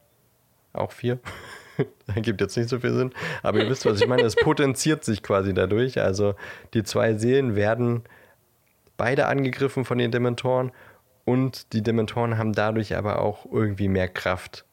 auch 0.73 0.91
4. 0.91 1.19
Ergibt 2.07 2.41
jetzt 2.41 2.57
nicht 2.57 2.69
so 2.69 2.79
viel 2.79 2.93
Sinn. 2.93 3.11
Aber 3.43 3.59
ihr 3.59 3.69
wisst, 3.69 3.85
was 3.85 4.01
ich 4.01 4.07
meine. 4.07 4.23
Es 4.23 4.35
potenziert 4.35 5.03
sich 5.03 5.23
quasi 5.23 5.53
dadurch. 5.53 5.99
Also 5.99 6.35
die 6.73 6.83
zwei 6.83 7.13
Seelen 7.15 7.55
werden 7.55 8.03
beide 8.97 9.27
angegriffen 9.27 9.85
von 9.85 9.97
den 9.97 10.11
Dementoren 10.11 10.71
und 11.25 11.73
die 11.73 11.81
Dementoren 11.81 12.37
haben 12.37 12.53
dadurch 12.53 12.95
aber 12.95 13.21
auch 13.21 13.45
irgendwie 13.51 13.87
mehr 13.87 14.07
Kraft. 14.07 14.65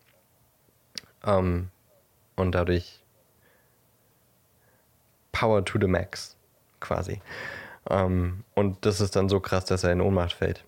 Ähm, 1.25 1.69
und 2.37 2.53
dadurch 2.53 3.03
Power 5.33 5.65
to 5.65 5.79
the 5.81 5.87
Max, 5.87 6.37
quasi. 6.81 7.21
Ähm, 7.91 8.45
und 8.55 8.85
das 8.85 9.01
ist 9.01 9.17
dann 9.17 9.29
so 9.29 9.41
krass, 9.41 9.65
dass 9.65 9.85
er 9.85 9.93
in 9.93 10.01
Ohnmacht 10.01 10.33
fällt. 10.33 10.65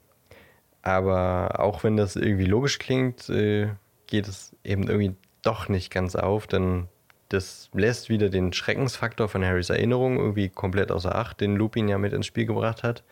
Aber 0.82 1.58
auch 1.58 1.84
wenn 1.84 1.96
das 1.96 2.16
irgendwie 2.16 2.46
logisch 2.46 2.78
klingt, 2.78 3.28
äh, 3.28 3.68
geht 4.06 4.26
es 4.28 4.52
eben 4.64 4.88
irgendwie 4.88 5.14
doch 5.42 5.68
nicht 5.68 5.90
ganz 5.90 6.16
auf, 6.16 6.46
denn 6.46 6.88
das 7.28 7.70
lässt 7.72 8.08
wieder 8.08 8.28
den 8.28 8.52
Schreckensfaktor 8.52 9.28
von 9.28 9.44
Harrys 9.44 9.70
Erinnerung 9.70 10.18
irgendwie 10.18 10.48
komplett 10.48 10.90
außer 10.90 11.14
Acht, 11.14 11.40
den 11.40 11.56
Lupin 11.56 11.88
ja 11.88 11.98
mit 11.98 12.12
ins 12.12 12.26
Spiel 12.26 12.46
gebracht 12.46 12.82
hat. 12.82 13.04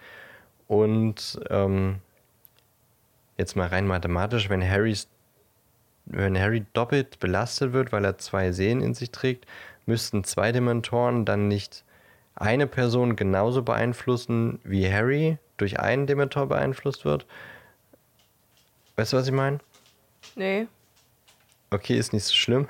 Und 0.67 1.41
ähm, 1.51 2.01
jetzt 3.37 3.57
mal 3.57 3.69
rein 3.69 3.87
mathematisch, 3.87 4.49
wenn 4.51 4.69
Harrys 4.69 5.09
wenn 6.11 6.39
Harry 6.39 6.65
doppelt 6.73 7.19
belastet 7.19 7.73
wird, 7.73 7.93
weil 7.93 8.05
er 8.05 8.19
zwei 8.19 8.53
Seelen 8.53 8.81
in 8.81 8.95
sich 8.95 9.11
trägt, 9.11 9.47
müssten 9.87 10.25
zwei 10.25 10.53
Dementoren 10.53 11.25
dann 11.25 11.49
nicht 11.49 11.85
eine 12.35 12.67
Person 12.67 13.17
genauso 13.17 13.63
beeinflussen, 13.63 14.61
wie 14.65 14.91
Harry 14.91 15.39
durch 15.57 15.81
einen 15.81 16.07
Dementor 16.07 16.47
beeinflusst 16.47 17.05
wird? 17.05 17.27
Weißt 18.97 19.13
du, 19.13 19.17
was 19.17 19.27
ich 19.27 19.33
meine? 19.33 19.59
Nee. 20.35 20.67
Okay, 21.71 21.99
ist 21.99 22.13
nicht 22.13 22.25
so 22.25 22.35
schlimm. 22.35 22.67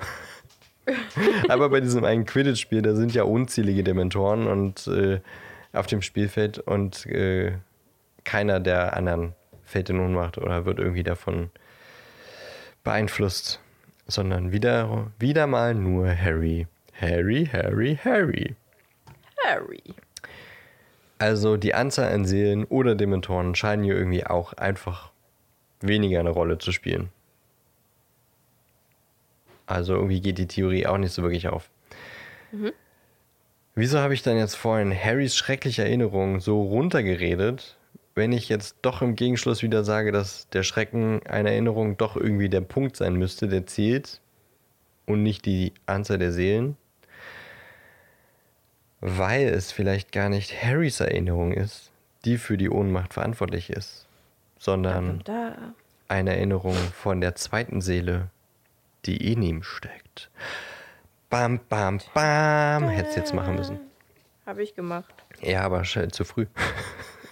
Aber 1.49 1.69
bei 1.69 1.79
diesem 1.81 2.03
einen 2.03 2.25
Quidditch-Spiel, 2.25 2.81
da 2.81 2.95
sind 2.95 3.13
ja 3.13 3.23
unzählige 3.23 3.83
Dementoren 3.83 4.47
und 4.47 4.87
äh, 4.87 5.19
auf 5.73 5.87
dem 5.87 6.01
Spielfeld 6.01 6.59
und 6.59 7.05
äh, 7.05 7.53
keiner 8.23 8.59
der 8.59 8.97
anderen 8.97 9.33
fällt 9.63 9.89
in 9.89 9.99
Ohnmacht 9.99 10.37
oder 10.37 10.65
wird 10.65 10.79
irgendwie 10.79 11.03
davon 11.03 11.51
beeinflusst, 12.83 13.59
sondern 14.07 14.51
wieder, 14.51 15.11
wieder 15.19 15.47
mal 15.47 15.75
nur 15.75 16.09
Harry. 16.09 16.67
Harry, 16.99 17.47
Harry, 17.51 17.97
Harry. 18.03 18.55
Harry. 19.45 19.83
Also 21.17 21.57
die 21.57 21.73
Anzahl 21.73 22.11
an 22.13 22.25
Seelen 22.25 22.65
oder 22.65 22.95
Dementoren 22.95 23.55
scheinen 23.55 23.83
hier 23.83 23.95
irgendwie 23.95 24.25
auch 24.25 24.53
einfach 24.53 25.11
weniger 25.81 26.19
eine 26.19 26.29
Rolle 26.29 26.57
zu 26.57 26.71
spielen. 26.71 27.09
Also 29.69 29.93
irgendwie 29.93 30.19
geht 30.19 30.39
die 30.39 30.47
Theorie 30.47 30.87
auch 30.87 30.97
nicht 30.97 31.13
so 31.13 31.21
wirklich 31.21 31.47
auf. 31.47 31.69
Mhm. 32.51 32.71
Wieso 33.75 33.99
habe 33.99 34.15
ich 34.15 34.23
dann 34.23 34.35
jetzt 34.35 34.55
vorhin 34.55 34.91
Harrys 34.91 35.35
schreckliche 35.35 35.83
Erinnerung 35.83 36.39
so 36.39 36.63
runtergeredet, 36.63 37.77
wenn 38.15 38.31
ich 38.31 38.49
jetzt 38.49 38.77
doch 38.81 39.03
im 39.03 39.15
Gegenschluss 39.15 39.61
wieder 39.61 39.83
sage, 39.83 40.11
dass 40.11 40.49
der 40.49 40.63
Schrecken 40.63 41.21
einer 41.27 41.51
Erinnerung 41.51 41.97
doch 41.97 42.17
irgendwie 42.17 42.49
der 42.49 42.61
Punkt 42.61 42.97
sein 42.97 43.13
müsste, 43.13 43.47
der 43.47 43.67
zählt 43.67 44.19
und 45.05 45.21
nicht 45.21 45.45
die 45.45 45.71
Anzahl 45.85 46.17
der 46.17 46.31
Seelen, 46.31 46.75
weil 49.01 49.47
es 49.47 49.71
vielleicht 49.71 50.11
gar 50.11 50.29
nicht 50.29 50.63
Harrys 50.63 50.99
Erinnerung 50.99 51.53
ist, 51.53 51.91
die 52.25 52.39
für 52.39 52.57
die 52.57 52.71
Ohnmacht 52.71 53.13
verantwortlich 53.13 53.69
ist, 53.69 54.07
sondern 54.57 55.23
eine 56.07 56.35
Erinnerung 56.35 56.75
von 56.75 57.21
der 57.21 57.35
zweiten 57.35 57.81
Seele, 57.81 58.29
die 59.05 59.31
in 59.31 59.41
ihm 59.41 59.63
steckt. 59.63 60.29
Bam, 61.29 61.59
bam, 61.69 61.99
bam. 62.13 62.89
Hättest 62.89 63.17
jetzt 63.17 63.33
machen 63.33 63.55
müssen. 63.55 63.79
Habe 64.45 64.63
ich 64.63 64.75
gemacht. 64.75 65.13
Ja, 65.41 65.61
aber 65.61 65.83
zu 65.83 66.25
früh. 66.25 66.47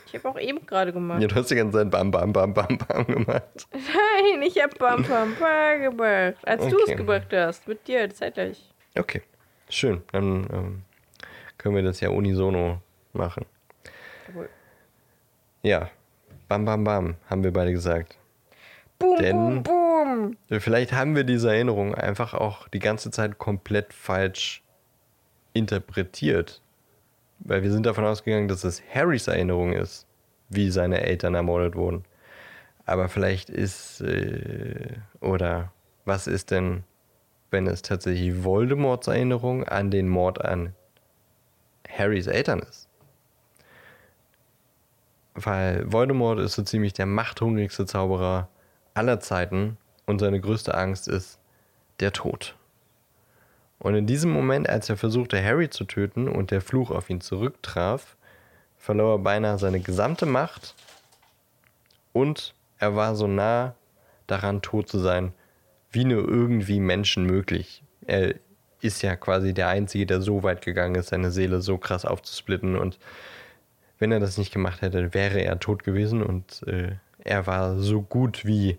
Ich 0.05 0.13
habe 0.13 0.29
auch 0.29 0.39
eben 0.39 0.65
gerade 0.65 0.93
gemacht. 0.93 1.21
Ja, 1.21 1.27
du 1.27 1.35
hast 1.35 1.51
die 1.51 1.55
ganze 1.55 1.79
Zeit 1.79 1.91
Bam, 1.91 2.11
Bam, 2.11 2.31
Bam, 2.31 2.53
Bam, 2.53 2.77
Bam 2.77 3.05
gemacht. 3.05 3.67
Nein, 3.73 4.41
ich 4.41 4.61
habe 4.61 4.73
Bam, 4.77 5.03
Bam, 5.03 5.35
Bam 5.35 5.81
gemacht. 5.81 6.37
Als 6.47 6.61
okay. 6.61 6.71
du 6.71 6.91
es 6.91 6.97
gemacht 6.97 7.27
hast. 7.33 7.67
Mit 7.67 7.87
dir, 7.87 8.09
zeitgleich. 8.09 8.71
Okay. 8.97 9.21
Schön. 9.69 10.01
Dann 10.13 10.47
ähm, 10.53 10.81
können 11.57 11.75
wir 11.75 11.83
das 11.83 11.99
ja 11.99 12.09
unisono 12.09 12.81
machen. 13.13 13.45
Jawohl. 14.27 14.49
Ja. 15.63 15.89
Bam, 16.47 16.63
Bam, 16.63 16.83
Bam, 16.83 17.15
haben 17.29 17.43
wir 17.43 17.51
beide 17.51 17.71
gesagt. 17.71 18.17
Boom, 18.99 19.17
Denn 19.19 19.63
boom, 19.63 20.37
boom. 20.49 20.59
Vielleicht 20.59 20.93
haben 20.93 21.15
wir 21.15 21.23
diese 21.23 21.49
Erinnerung 21.49 21.95
einfach 21.95 22.33
auch 22.33 22.67
die 22.67 22.79
ganze 22.79 23.11
Zeit 23.11 23.37
komplett 23.37 23.93
falsch 23.93 24.63
interpretiert. 25.53 26.61
Weil 27.39 27.63
wir 27.63 27.71
sind 27.71 27.85
davon 27.85 28.05
ausgegangen, 28.05 28.47
dass 28.47 28.63
es 28.63 28.81
Harrys 28.93 29.27
Erinnerung 29.27 29.73
ist, 29.73 30.07
wie 30.49 30.71
seine 30.71 31.01
Eltern 31.01 31.35
ermordet 31.35 31.75
wurden. 31.75 32.03
Aber 32.85 33.09
vielleicht 33.09 33.49
ist, 33.49 34.01
äh, 34.01 34.95
oder 35.19 35.71
was 36.05 36.25
ist 36.25 36.51
denn, 36.51 36.83
wenn 37.51 37.67
es 37.67 37.81
tatsächlich 37.81 38.43
Voldemorts 38.43 39.07
Erinnerung 39.07 39.65
an 39.65 39.91
den 39.91 40.07
Mord 40.07 40.43
an 40.43 40.73
Harrys 41.87 42.27
Eltern 42.27 42.59
ist? 42.59 42.87
Weil 45.35 45.91
Voldemort 45.91 46.39
ist 46.39 46.53
so 46.53 46.63
ziemlich 46.63 46.93
der 46.93 47.05
machthungrigste 47.05 47.85
Zauberer 47.85 48.49
aller 48.97 49.19
Zeiten 49.19 49.77
und 50.05 50.19
seine 50.19 50.39
größte 50.39 50.73
Angst 50.73 51.07
ist 51.07 51.39
der 51.99 52.13
Tod. 52.13 52.55
Und 53.79 53.95
in 53.95 54.07
diesem 54.07 54.31
Moment, 54.31 54.67
als 54.67 54.89
er 54.89 54.97
versuchte, 54.97 55.43
Harry 55.43 55.69
zu 55.69 55.85
töten 55.85 56.27
und 56.27 56.51
der 56.51 56.61
Fluch 56.61 56.89
auf 56.89 57.09
ihn 57.09 57.21
zurücktraf, 57.21 58.15
verlor 58.77 59.15
er 59.15 59.19
beinahe 59.19 59.59
seine 59.59 59.79
gesamte 59.79 60.25
Macht 60.25 60.73
und 62.13 62.53
er 62.79 62.95
war 62.95 63.15
so 63.15 63.27
nah 63.27 63.75
daran, 64.25 64.61
tot 64.61 64.89
zu 64.89 64.99
sein, 64.99 65.33
wie 65.91 66.05
nur 66.05 66.27
irgendwie 66.27 66.79
Menschen 66.79 67.25
möglich. 67.25 67.83
Er 68.05 68.35
ist 68.81 69.01
ja 69.01 69.15
quasi 69.15 69.53
der 69.53 69.67
Einzige, 69.67 70.05
der 70.05 70.21
so 70.21 70.43
weit 70.43 70.63
gegangen 70.63 70.95
ist, 70.95 71.09
seine 71.09 71.31
Seele 71.31 71.61
so 71.61 71.77
krass 71.77 72.05
aufzusplitten 72.05 72.75
und 72.75 72.99
wenn 73.99 74.11
er 74.11 74.19
das 74.19 74.37
nicht 74.37 74.53
gemacht 74.53 74.81
hätte, 74.81 75.13
wäre 75.13 75.41
er 75.41 75.59
tot 75.59 75.83
gewesen 75.83 76.21
und 76.21 76.63
äh, 76.67 76.95
er 77.19 77.47
war 77.47 77.77
so 77.77 78.01
gut 78.01 78.45
wie 78.45 78.77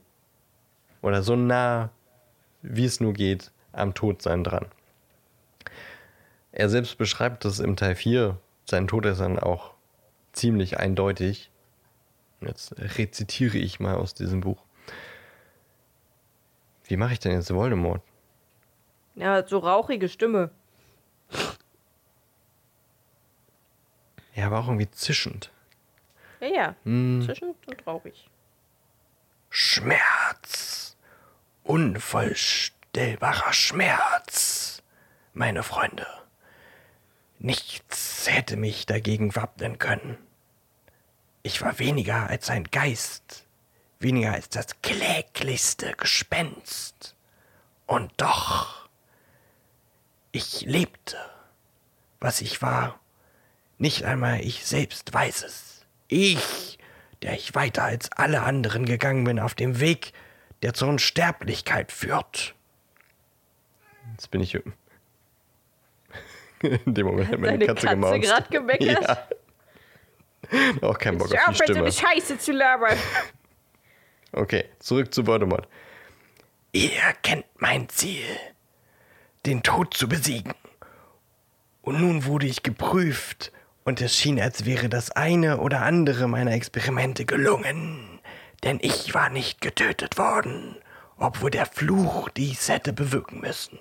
oder 1.02 1.22
so 1.22 1.36
nah, 1.36 1.90
wie 2.62 2.84
es 2.84 3.00
nur 3.00 3.12
geht, 3.12 3.50
am 3.72 3.94
Todsein 3.94 4.44
dran. 4.44 4.66
Er 6.52 6.68
selbst 6.68 6.98
beschreibt 6.98 7.44
das 7.44 7.60
im 7.60 7.76
Teil 7.76 7.94
4, 7.94 8.38
sein 8.64 8.88
Tod 8.88 9.06
ist 9.06 9.20
dann 9.20 9.38
auch 9.38 9.74
ziemlich 10.32 10.78
eindeutig. 10.78 11.50
Jetzt 12.40 12.78
rezitiere 12.78 13.58
ich 13.58 13.80
mal 13.80 13.96
aus 13.96 14.14
diesem 14.14 14.40
Buch. 14.40 14.62
Wie 16.84 16.96
mache 16.96 17.12
ich 17.12 17.20
denn 17.20 17.32
jetzt 17.32 17.52
Voldemort? 17.52 18.02
Ja, 19.14 19.46
so 19.46 19.58
rauchige 19.58 20.08
Stimme. 20.08 20.50
Ja, 24.34 24.46
aber 24.46 24.60
auch 24.60 24.68
irgendwie 24.68 24.90
zischend. 24.90 25.50
Ja, 26.40 26.46
ja. 26.46 26.76
Hm. 26.84 27.22
Zischend 27.26 27.56
und 27.66 27.86
rauchig. 27.86 28.30
Schmerz. 29.50 30.87
Unvorstellbarer 31.68 33.52
Schmerz. 33.52 34.82
Meine 35.34 35.62
Freunde. 35.62 36.06
Nichts 37.38 38.26
hätte 38.26 38.56
mich 38.56 38.86
dagegen 38.86 39.36
wappnen 39.36 39.78
können. 39.78 40.16
Ich 41.42 41.60
war 41.60 41.78
weniger 41.78 42.26
als 42.30 42.48
ein 42.48 42.64
Geist, 42.64 43.44
weniger 44.00 44.32
als 44.32 44.48
das 44.48 44.80
kläglichste 44.80 45.92
Gespenst. 45.92 47.14
Und 47.84 48.12
doch, 48.16 48.88
ich 50.32 50.62
lebte. 50.62 51.18
Was 52.18 52.40
ich 52.40 52.62
war, 52.62 52.98
nicht 53.76 54.04
einmal 54.04 54.40
ich 54.40 54.64
selbst 54.64 55.12
weiß 55.12 55.42
es. 55.42 55.84
Ich, 56.06 56.78
der 57.20 57.34
ich 57.34 57.54
weiter 57.54 57.84
als 57.84 58.10
alle 58.12 58.40
anderen 58.44 58.86
gegangen 58.86 59.24
bin 59.24 59.38
auf 59.38 59.54
dem 59.54 59.80
Weg, 59.80 60.14
der 60.62 60.74
zur 60.74 60.88
Unsterblichkeit 60.88 61.92
führt. 61.92 62.54
Jetzt 64.12 64.30
bin 64.30 64.40
ich 64.40 64.54
in 66.62 66.94
dem 66.94 67.06
Moment 67.06 67.30
hat 67.30 67.38
meine 67.38 67.66
Katze, 67.66 67.86
Katze 67.86 67.88
gemaust. 67.88 68.22
gerade 68.22 68.48
gemeckert. 68.50 69.34
Ja. 70.50 70.58
Auch 70.82 70.98
kein 70.98 71.18
Bock 71.18 71.30
Hör 71.30 71.48
auf 71.48 71.56
die 71.56 71.62
Stimme. 71.62 71.80
eine 71.80 71.92
Scheiße 71.92 72.38
zu 72.38 72.52
labern. 72.52 72.96
Okay, 74.30 74.66
zurück 74.78 75.14
zu 75.14 75.26
Voldemort. 75.26 75.66
Ihr 76.72 76.90
kennt 77.22 77.46
mein 77.56 77.88
Ziel, 77.88 78.26
den 79.46 79.62
Tod 79.62 79.94
zu 79.94 80.06
besiegen. 80.06 80.52
Und 81.80 81.98
nun 81.98 82.26
wurde 82.26 82.46
ich 82.46 82.62
geprüft 82.62 83.52
und 83.84 84.02
es 84.02 84.14
schien, 84.14 84.38
als 84.38 84.66
wäre 84.66 84.90
das 84.90 85.10
eine 85.10 85.60
oder 85.60 85.80
andere 85.80 86.28
meiner 86.28 86.52
Experimente 86.52 87.24
gelungen. 87.24 88.07
Denn 88.64 88.78
ich 88.82 89.14
war 89.14 89.30
nicht 89.30 89.60
getötet 89.60 90.18
worden, 90.18 90.76
obwohl 91.16 91.50
der 91.50 91.66
Fluch 91.66 92.28
dies 92.30 92.68
hätte 92.68 92.92
bewirken 92.92 93.40
müssen. 93.40 93.78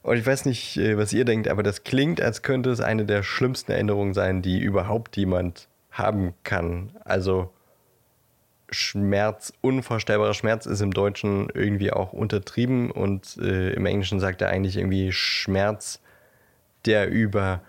Und 0.02 0.16
ich 0.16 0.26
weiß 0.26 0.46
nicht, 0.46 0.76
äh, 0.78 0.96
was 0.98 1.12
ihr 1.12 1.24
denkt, 1.24 1.48
aber 1.48 1.62
das 1.62 1.84
klingt, 1.84 2.20
als 2.20 2.42
könnte 2.42 2.70
es 2.70 2.80
eine 2.80 3.04
der 3.04 3.22
schlimmsten 3.22 3.70
Erinnerungen 3.72 4.14
sein, 4.14 4.42
die 4.42 4.58
überhaupt 4.58 5.16
jemand 5.16 5.68
haben 5.92 6.34
kann. 6.42 6.90
Also 7.04 7.52
Schmerz, 8.70 9.52
unvorstellbarer 9.60 10.34
Schmerz 10.34 10.66
ist 10.66 10.80
im 10.80 10.92
Deutschen 10.92 11.48
irgendwie 11.54 11.92
auch 11.92 12.12
untertrieben 12.12 12.90
und 12.90 13.36
äh, 13.36 13.72
im 13.74 13.86
Englischen 13.86 14.18
sagt 14.18 14.42
er 14.42 14.48
eigentlich 14.48 14.76
irgendwie 14.76 15.12
Schmerz, 15.12 16.00
der 16.84 17.08
über 17.08 17.60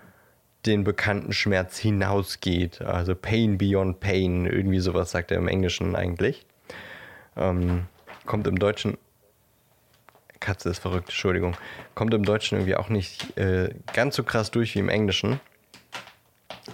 den 0.66 0.84
bekannten 0.84 1.32
Schmerz 1.32 1.78
hinausgeht. 1.78 2.80
Also 2.82 3.14
Pain 3.14 3.58
beyond 3.58 4.00
Pain, 4.00 4.46
irgendwie 4.46 4.80
sowas 4.80 5.10
sagt 5.10 5.30
er 5.30 5.38
im 5.38 5.48
Englischen 5.48 5.94
eigentlich. 5.96 6.46
Ähm, 7.36 7.86
kommt 8.26 8.46
im 8.46 8.58
Deutschen 8.58 8.96
Katze 10.44 10.68
ist 10.68 10.80
verrückt, 10.80 11.08
Entschuldigung. 11.08 11.56
Kommt 11.94 12.12
im 12.12 12.22
Deutschen 12.22 12.58
irgendwie 12.58 12.76
auch 12.76 12.90
nicht 12.90 13.36
äh, 13.38 13.74
ganz 13.94 14.14
so 14.14 14.24
krass 14.24 14.50
durch 14.50 14.74
wie 14.74 14.78
im 14.78 14.90
Englischen. 14.90 15.40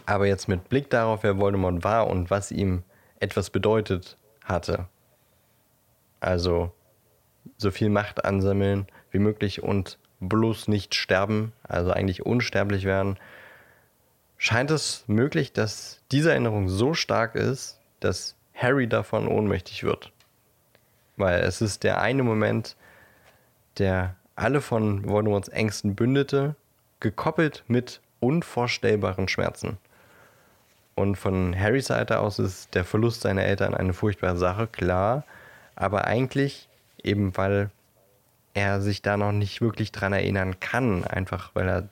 Aber 0.07 0.27
jetzt 0.27 0.49
mit 0.49 0.69
Blick 0.69 0.91
darauf, 0.91 1.23
wer 1.23 1.39
Voldemort 1.39 1.85
war 1.85 2.09
und 2.09 2.31
was 2.31 2.51
ihm 2.51 2.83
etwas 3.21 3.51
bedeutet 3.51 4.17
hatte. 4.45 4.89
Also 6.19 6.73
so 7.59 7.71
viel 7.71 7.91
Macht 7.91 8.25
ansammeln 8.25 8.87
wie 9.13 9.21
möglich 9.21 9.63
und 9.63 9.99
bloß 10.19 10.67
nicht 10.67 10.97
sterben, 10.97 11.53
also 11.63 11.93
eigentlich 11.93 12.27
unsterblich 12.27 12.85
werden, 12.85 13.19
scheint 14.41 14.71
es 14.71 15.05
möglich, 15.07 15.53
dass 15.53 16.01
diese 16.11 16.31
Erinnerung 16.31 16.71
so 16.71 16.95
stark 16.95 17.35
ist, 17.35 17.79
dass 18.01 18.35
Harry 18.55 18.89
davon 18.89 19.29
ohnmächtig 19.29 19.85
wird. 19.85 20.11
Weil 21.19 21.41
es 21.41 21.61
ist 21.61 21.85
der 21.85 22.01
eine 22.01 22.23
Moment, 22.23 22.75
der 23.77 24.17
alle 24.37 24.63
von 24.63 25.07
Voldemorts 25.07 25.49
Ängsten 25.49 25.95
bündete, 25.95 26.57
gekoppelt 27.01 27.65
mit 27.69 28.01
unvorstellbaren 28.21 29.29
Schmerzen. 29.29 29.77
Und 30.95 31.17
von 31.17 31.55
Harrys 31.59 31.89
Seite 31.89 32.19
aus 32.19 32.39
ist 32.39 32.75
der 32.75 32.85
Verlust 32.85 33.21
seiner 33.21 33.45
Eltern 33.45 33.75
eine 33.75 33.93
furchtbare 33.93 34.39
Sache, 34.39 34.67
klar, 34.67 35.25
aber 35.77 36.07
eigentlich 36.07 36.67
eben 37.03 37.37
weil 37.37 37.71
er 38.55 38.81
sich 38.81 39.03
da 39.03 39.19
noch 39.19 39.33
nicht 39.33 39.61
wirklich 39.61 39.93
dran 39.93 40.15
erinnern 40.15 40.61
kann, 40.61 41.05
einfach 41.05 41.51
weil 41.55 41.69
er 41.69 41.89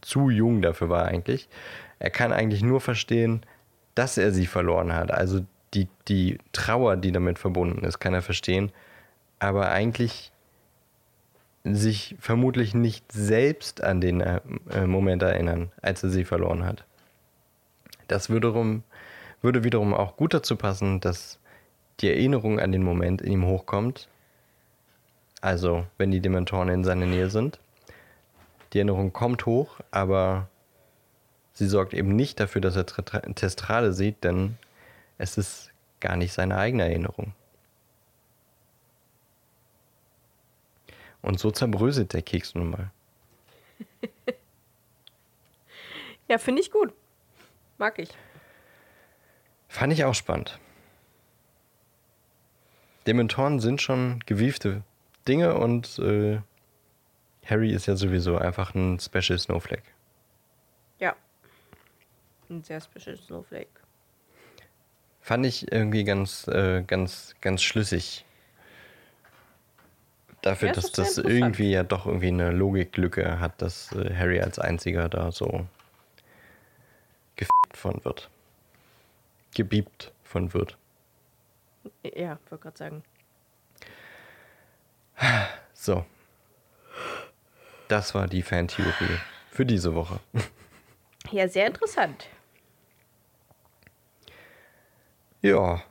zu 0.00 0.30
jung 0.30 0.62
dafür 0.62 0.88
war 0.88 1.06
eigentlich. 1.06 1.48
Er 1.98 2.10
kann 2.10 2.32
eigentlich 2.32 2.62
nur 2.62 2.80
verstehen, 2.80 3.42
dass 3.94 4.18
er 4.18 4.32
sie 4.32 4.46
verloren 4.46 4.92
hat. 4.92 5.10
Also 5.10 5.44
die, 5.74 5.88
die 6.08 6.38
Trauer, 6.52 6.96
die 6.96 7.12
damit 7.12 7.38
verbunden 7.38 7.84
ist, 7.84 7.98
kann 7.98 8.14
er 8.14 8.22
verstehen. 8.22 8.72
Aber 9.38 9.70
eigentlich 9.70 10.32
sich 11.64 12.14
vermutlich 12.18 12.74
nicht 12.74 13.10
selbst 13.10 13.82
an 13.82 14.00
den 14.00 14.20
äh, 14.20 14.40
äh, 14.70 14.86
Moment 14.86 15.22
erinnern, 15.22 15.72
als 15.80 16.02
er 16.02 16.10
sie 16.10 16.24
verloren 16.24 16.64
hat. 16.64 16.84
Das 18.06 18.30
wiederum, 18.30 18.82
würde 19.40 19.64
wiederum 19.64 19.94
auch 19.94 20.16
gut 20.16 20.34
dazu 20.34 20.56
passen, 20.56 21.00
dass 21.00 21.38
die 22.00 22.10
Erinnerung 22.10 22.60
an 22.60 22.72
den 22.72 22.82
Moment 22.82 23.22
in 23.22 23.32
ihm 23.32 23.46
hochkommt. 23.46 24.08
Also, 25.40 25.86
wenn 25.96 26.10
die 26.10 26.20
Dementoren 26.20 26.68
in 26.68 26.84
seiner 26.84 27.06
Nähe 27.06 27.30
sind. 27.30 27.58
Die 28.74 28.78
Erinnerung 28.78 29.12
kommt 29.12 29.46
hoch, 29.46 29.80
aber 29.92 30.48
sie 31.52 31.68
sorgt 31.68 31.94
eben 31.94 32.14
nicht 32.16 32.40
dafür, 32.40 32.60
dass 32.60 32.74
er 32.74 32.86
Tra- 32.86 33.32
Testrale 33.34 33.92
sieht, 33.92 34.24
denn 34.24 34.58
es 35.16 35.38
ist 35.38 35.70
gar 36.00 36.16
nicht 36.16 36.32
seine 36.32 36.58
eigene 36.58 36.82
Erinnerung. 36.82 37.32
Und 41.22 41.38
so 41.38 41.50
zerbröselt 41.52 42.12
der 42.12 42.22
Keks 42.22 42.54
nun 42.54 42.70
mal. 42.70 42.90
Ja, 46.26 46.38
finde 46.38 46.62
ich 46.62 46.70
gut. 46.70 46.90
Mag 47.76 47.98
ich. 47.98 48.08
Fand 49.68 49.92
ich 49.92 50.04
auch 50.04 50.14
spannend. 50.14 50.58
Dementoren 53.06 53.60
sind 53.60 53.82
schon 53.82 54.20
gewiefte 54.24 54.82
Dinge 55.28 55.54
und 55.54 55.98
äh, 55.98 56.40
Harry 57.46 57.72
ist 57.72 57.86
ja 57.86 57.96
sowieso 57.96 58.36
einfach 58.38 58.74
ein 58.74 58.98
Special 58.98 59.38
Snowflake. 59.38 59.82
Ja. 60.98 61.14
Ein 62.48 62.62
sehr 62.62 62.80
special 62.80 63.16
Snowflake. 63.16 63.68
Fand 65.20 65.46
ich 65.46 65.70
irgendwie 65.72 66.04
ganz, 66.04 66.46
äh, 66.48 66.82
ganz, 66.82 67.34
ganz 67.40 67.62
schlüssig. 67.62 68.24
Dafür, 70.42 70.68
Ja, 70.68 70.74
das 70.74 70.92
dass 70.92 71.14
das 71.14 71.24
irgendwie 71.24 71.70
ja 71.70 71.82
doch 71.82 72.04
irgendwie 72.06 72.28
eine 72.28 72.50
Logiklücke 72.50 73.40
hat, 73.40 73.62
dass 73.62 73.92
äh, 73.92 74.14
Harry 74.14 74.40
als 74.40 74.58
einziger 74.58 75.08
da 75.08 75.32
so 75.32 75.66
gefickt 77.36 77.76
von 77.76 78.04
wird. 78.04 78.28
Gebiebt 79.54 80.12
von 80.22 80.52
wird. 80.52 80.76
Ja, 82.02 82.38
wollte 82.50 82.62
gerade 82.62 82.76
sagen. 82.76 83.04
So. 85.72 86.04
Das 87.88 88.14
war 88.14 88.26
die 88.26 88.42
Fantheorie 88.42 89.18
für 89.50 89.66
diese 89.66 89.94
Woche. 89.94 90.20
Ja, 91.30 91.48
sehr 91.48 91.66
interessant. 91.66 92.28
Ja. 95.42 95.82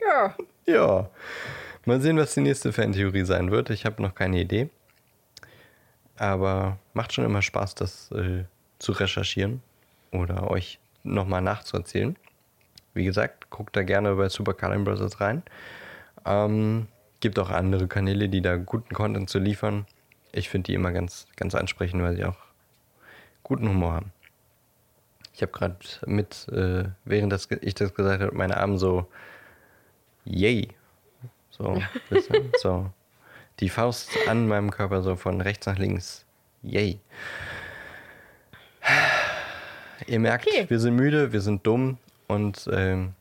Ja. 0.00 0.36
Ja. 0.66 1.10
Mal 1.84 2.00
sehen, 2.00 2.16
was 2.16 2.34
die 2.34 2.40
nächste 2.40 2.72
Fantheorie 2.72 3.24
sein 3.24 3.50
wird. 3.50 3.70
Ich 3.70 3.84
habe 3.84 4.02
noch 4.02 4.14
keine 4.14 4.40
Idee. 4.40 4.68
Aber 6.16 6.78
macht 6.94 7.12
schon 7.12 7.24
immer 7.24 7.42
Spaß, 7.42 7.74
das 7.74 8.10
äh, 8.12 8.44
zu 8.78 8.92
recherchieren 8.92 9.62
oder 10.12 10.50
euch 10.50 10.78
nochmal 11.02 11.42
nachzuerzählen. 11.42 12.16
Wie 12.94 13.04
gesagt, 13.04 13.50
guckt 13.50 13.74
da 13.74 13.82
gerne 13.82 14.14
bei 14.14 14.28
Super 14.28 14.54
Carlin 14.54 14.84
Brothers 14.84 15.20
rein. 15.20 15.42
Ähm, 16.24 16.86
gibt 17.20 17.38
auch 17.38 17.50
andere 17.50 17.88
Kanäle, 17.88 18.28
die 18.28 18.42
da 18.42 18.56
guten 18.56 18.94
Content 18.94 19.30
zu 19.30 19.38
liefern. 19.38 19.86
Ich 20.32 20.48
finde 20.48 20.66
die 20.66 20.74
immer 20.74 20.92
ganz, 20.92 21.26
ganz 21.36 21.54
ansprechend, 21.54 22.02
weil 22.02 22.16
sie 22.16 22.24
auch 22.24 22.36
guten 23.42 23.68
Humor 23.68 23.92
haben. 23.94 24.12
Ich 25.34 25.42
habe 25.42 25.52
gerade 25.52 25.76
mit, 26.06 26.48
äh, 26.48 26.84
während 27.04 27.32
das, 27.32 27.48
ich 27.60 27.74
das 27.74 27.94
gesagt 27.94 28.22
habe, 28.22 28.34
meine 28.34 28.56
Arme 28.58 28.78
so, 28.78 29.06
yay. 30.24 30.68
So, 31.50 31.82
bisschen, 32.10 32.50
so. 32.60 32.90
Die 33.60 33.68
Faust 33.68 34.10
an 34.26 34.48
meinem 34.48 34.70
Körper 34.70 35.02
so 35.02 35.16
von 35.16 35.40
rechts 35.40 35.66
nach 35.66 35.78
links. 35.78 36.24
Yay. 36.62 36.98
Ihr 40.06 40.18
merkt, 40.18 40.46
Okay. 40.48 40.64
wir 40.68 40.80
sind 40.80 40.96
müde, 40.96 41.32
wir 41.32 41.40
sind 41.40 41.66
dumm 41.66 41.98
und 42.26 42.68
ähm, 42.72 43.12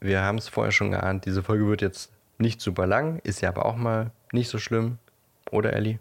wir 0.00 0.22
haben 0.22 0.38
es 0.38 0.48
vorher 0.48 0.72
schon 0.72 0.90
geahnt. 0.90 1.24
Diese 1.24 1.42
Folge 1.42 1.66
wird 1.66 1.82
jetzt 1.82 2.10
nicht 2.38 2.60
super 2.60 2.86
lang, 2.86 3.20
ist 3.20 3.40
ja 3.42 3.48
aber 3.50 3.64
auch 3.64 3.76
mal 3.76 4.10
nicht 4.32 4.48
so 4.48 4.58
schlimm. 4.58 4.98
Oder, 5.50 5.72
Ellie? 5.74 5.98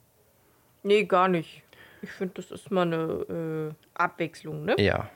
Nee, 0.83 1.05
gar 1.05 1.27
nicht. 1.27 1.63
Ich 2.01 2.11
finde, 2.11 2.33
das 2.35 2.51
ist 2.51 2.69
mal 2.71 2.81
eine 2.81 3.71
äh, 3.73 3.73
Abwechslung, 3.93 4.65
ne? 4.65 4.75
Ja. 4.77 5.09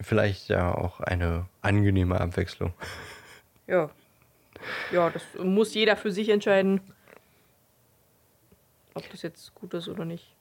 Vielleicht 0.00 0.48
ja 0.48 0.74
auch 0.74 1.00
eine 1.00 1.46
angenehme 1.60 2.18
Abwechslung. 2.20 2.72
Ja. 3.66 3.90
Ja, 4.90 5.10
das 5.10 5.22
muss 5.38 5.74
jeder 5.74 5.96
für 5.96 6.10
sich 6.10 6.28
entscheiden, 6.30 6.80
ob 8.94 9.08
das 9.10 9.22
jetzt 9.22 9.54
gut 9.54 9.74
ist 9.74 9.88
oder 9.88 10.04
nicht. 10.06 10.34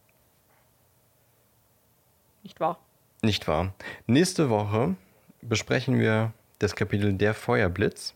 Nicht 2.44 2.60
wahr? 2.60 2.80
Nicht 3.22 3.48
wahr? 3.48 3.74
Nächste 4.08 4.50
Woche 4.50 4.96
besprechen 5.42 6.00
wir 6.00 6.32
das 6.60 6.76
Kapitel 6.76 7.14
Der 7.14 7.34
Feuerblitz. 7.34 8.16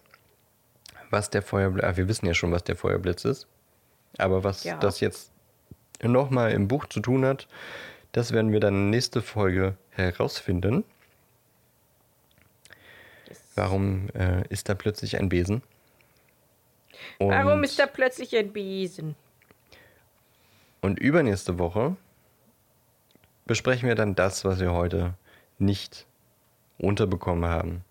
Was 1.09 1.29
der 1.29 1.41
Feuerblitz, 1.41 1.83
ah, 1.85 1.97
wir 1.97 2.07
wissen 2.07 2.25
ja 2.25 2.33
schon, 2.33 2.51
was 2.51 2.63
der 2.63 2.75
Feuerblitz 2.77 3.25
ist. 3.25 3.47
Aber 4.17 4.43
was 4.45 4.63
Ja. 4.63 4.77
das 4.77 4.99
jetzt 5.01 5.32
nochmal 6.09 6.51
im 6.51 6.67
Buch 6.67 6.85
zu 6.87 6.99
tun 6.99 7.25
hat, 7.25 7.47
das 8.11 8.31
werden 8.31 8.51
wir 8.51 8.59
dann 8.59 8.89
nächste 8.89 9.21
Folge 9.21 9.75
herausfinden. 9.91 10.83
Warum 13.55 14.09
äh, 14.09 14.47
ist 14.49 14.69
da 14.69 14.73
plötzlich 14.73 15.17
ein 15.17 15.29
Besen? 15.29 15.61
Warum 17.19 17.59
Und- 17.59 17.63
ist 17.63 17.79
da 17.79 17.85
plötzlich 17.85 18.35
ein 18.35 18.51
Besen? 18.53 19.15
Und 20.81 20.99
übernächste 20.99 21.59
Woche 21.59 21.95
besprechen 23.45 23.87
wir 23.87 23.95
dann 23.95 24.15
das, 24.15 24.43
was 24.43 24.59
wir 24.59 24.73
heute 24.73 25.13
nicht 25.57 26.05
unterbekommen 26.77 27.49
haben. 27.49 27.85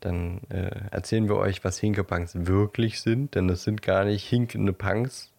Dann 0.00 0.42
äh, 0.50 0.70
erzählen 0.90 1.28
wir 1.28 1.36
euch, 1.36 1.64
was 1.64 1.78
Hinkepunks 1.78 2.46
wirklich 2.46 3.00
sind, 3.00 3.34
denn 3.34 3.48
das 3.48 3.64
sind 3.64 3.80
gar 3.80 4.04
nicht 4.04 4.28
hinkende 4.28 4.74
Punks 4.74 5.30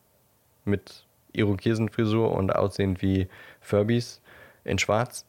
mit 0.64 1.05
Irokesenfrisur 1.38 2.32
und 2.32 2.56
aussehend 2.56 3.02
wie 3.02 3.28
Furbies 3.62 4.22
in 4.64 4.80
schwarz, 4.80 5.26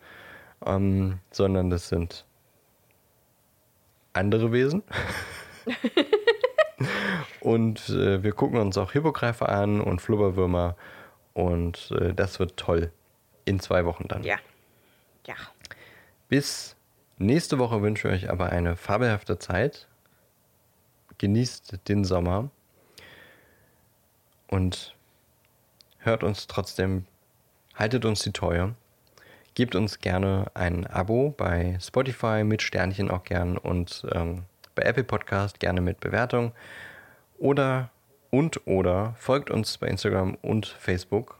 ähm, 0.64 1.18
sondern 1.30 1.70
das 1.70 1.88
sind 1.88 2.24
andere 4.12 4.52
Wesen. 4.52 4.82
und 7.40 7.88
äh, 7.90 8.22
wir 8.22 8.32
gucken 8.32 8.58
uns 8.58 8.78
auch 8.78 8.92
Hippogreifer 8.92 9.48
an 9.48 9.80
und 9.80 10.00
Flubberwürmer 10.00 10.76
und 11.34 11.90
äh, 11.92 12.14
das 12.14 12.38
wird 12.38 12.56
toll. 12.56 12.90
In 13.44 13.60
zwei 13.60 13.84
Wochen 13.84 14.08
dann. 14.08 14.24
Ja. 14.24 14.38
Ja. 15.26 15.34
Bis 16.28 16.76
nächste 17.18 17.58
Woche 17.58 17.80
wünsche 17.82 18.08
ich 18.08 18.24
euch 18.24 18.30
aber 18.30 18.50
eine 18.50 18.74
fabelhafte 18.74 19.38
Zeit. 19.38 19.86
Genießt 21.18 21.88
den 21.88 22.04
Sommer 22.04 22.50
und 24.48 24.95
hört 26.06 26.24
uns 26.24 26.46
trotzdem, 26.46 27.04
haltet 27.74 28.04
uns 28.04 28.22
die 28.22 28.32
Treue. 28.32 28.74
Gebt 29.54 29.74
uns 29.74 29.98
gerne 29.98 30.46
ein 30.54 30.86
Abo 30.86 31.34
bei 31.36 31.78
Spotify 31.80 32.44
mit 32.44 32.62
Sternchen 32.62 33.10
auch 33.10 33.24
gern 33.24 33.58
und 33.58 34.06
ähm, 34.12 34.44
bei 34.74 34.82
Apple 34.82 35.04
Podcast 35.04 35.60
gerne 35.60 35.80
mit 35.80 36.00
Bewertung. 36.00 36.52
Oder 37.38 37.90
und 38.30 38.66
oder 38.66 39.14
folgt 39.18 39.50
uns 39.50 39.78
bei 39.78 39.88
Instagram 39.88 40.36
und 40.42 40.66
Facebook. 40.66 41.38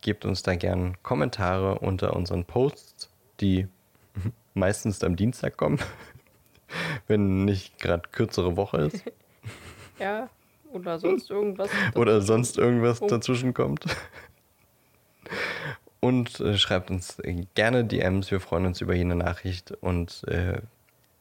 Gebt 0.00 0.24
uns 0.24 0.42
da 0.42 0.54
gern 0.54 0.96
Kommentare 1.02 1.78
unter 1.78 2.14
unseren 2.14 2.44
Posts, 2.44 3.10
die 3.40 3.66
meistens 4.54 5.02
am 5.02 5.16
Dienstag 5.16 5.56
kommen, 5.56 5.78
wenn 7.06 7.44
nicht 7.44 7.78
gerade 7.78 8.08
kürzere 8.10 8.56
Woche 8.56 8.78
ist 8.78 9.04
Ja. 9.98 10.28
Oder 10.74 10.98
sonst 10.98 11.30
irgendwas. 11.30 11.70
oder 11.94 12.20
sonst 12.20 12.58
irgendwas 12.58 13.00
Oh. 13.00 13.06
dazwischen 13.06 13.54
kommt. 13.54 13.84
Und 16.00 16.38
äh, 16.40 16.58
schreibt 16.58 16.90
uns 16.90 17.18
äh, 17.20 17.46
gerne 17.54 17.84
DMs, 17.84 18.30
wir 18.30 18.40
freuen 18.40 18.66
uns 18.66 18.82
über 18.82 18.94
jede 18.94 19.14
Nachricht 19.14 19.70
und 19.80 20.22
äh, 20.28 20.60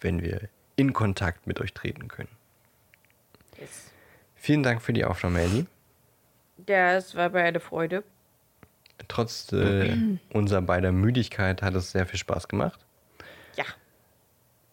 wenn 0.01 0.21
wir 0.21 0.49
in 0.75 0.91
Kontakt 0.91 1.47
mit 1.47 1.61
euch 1.61 1.73
treten 1.73 2.09
können. 2.09 2.27
Yes. 3.57 3.91
Vielen 4.35 4.61
Dank 4.61 4.81
für 4.81 4.91
die 4.91 5.05
Aufnahme, 5.05 5.39
Ellie. 5.39 5.67
Das 6.57 7.15
war 7.15 7.29
mir 7.29 7.43
eine 7.43 7.61
Freude. 7.61 8.03
Trotz 9.07 9.53
äh, 9.53 9.95
unserer 10.33 10.61
beider 10.61 10.91
Müdigkeit 10.91 11.61
hat 11.61 11.75
es 11.75 11.91
sehr 11.91 12.05
viel 12.05 12.19
Spaß 12.19 12.49
gemacht. 12.49 12.81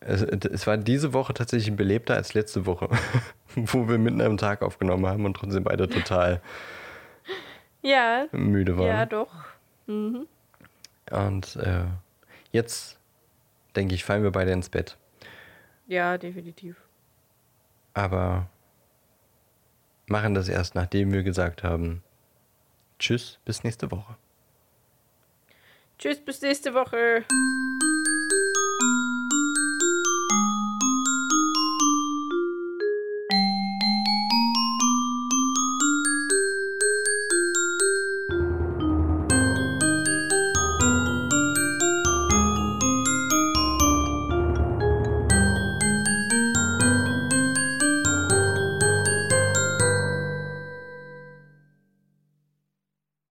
Es, 0.01 0.23
es 0.23 0.67
war 0.67 0.79
diese 0.79 1.13
Woche 1.13 1.35
tatsächlich 1.35 1.77
belebter 1.77 2.15
als 2.15 2.33
letzte 2.35 2.65
Woche, 2.67 2.89
wo 3.55 3.87
wir 3.89 3.99
mitten 3.99 4.21
am 4.23 4.39
Tag 4.39 4.63
aufgenommen 4.63 5.07
haben 5.07 5.25
und 5.27 5.35
trotzdem 5.35 5.65
beide 5.65 5.89
total 5.89 6.41
Ja. 7.83 8.27
müde 8.33 8.79
waren. 8.79 8.87
Ja, 8.87 9.07
doch. 9.07 9.33
Mhm. 9.87 10.27
Und 11.11 11.57
äh, 11.57 11.85
jetzt, 12.53 12.99
denke 13.77 13.95
ich, 13.95 14.05
fallen 14.05 14.23
wir 14.23 14.31
beide 14.33 14.53
ins 14.53 14.71
Bett. 14.71 14.97
Ja, 15.87 16.17
definitiv. 16.19 16.77
Aber 17.93 18.47
machen 20.07 20.35
das 20.35 20.49
erst, 20.49 20.75
nachdem 20.77 21.13
wir 21.13 21.23
gesagt 21.25 21.63
haben, 21.65 22.03
tschüss, 22.99 23.39
bis 23.45 23.65
nächste 23.65 23.91
Woche. 23.91 24.17
Tschüss, 25.99 26.21
bis 26.25 26.41
nächste 26.41 26.73
Woche. 26.73 27.25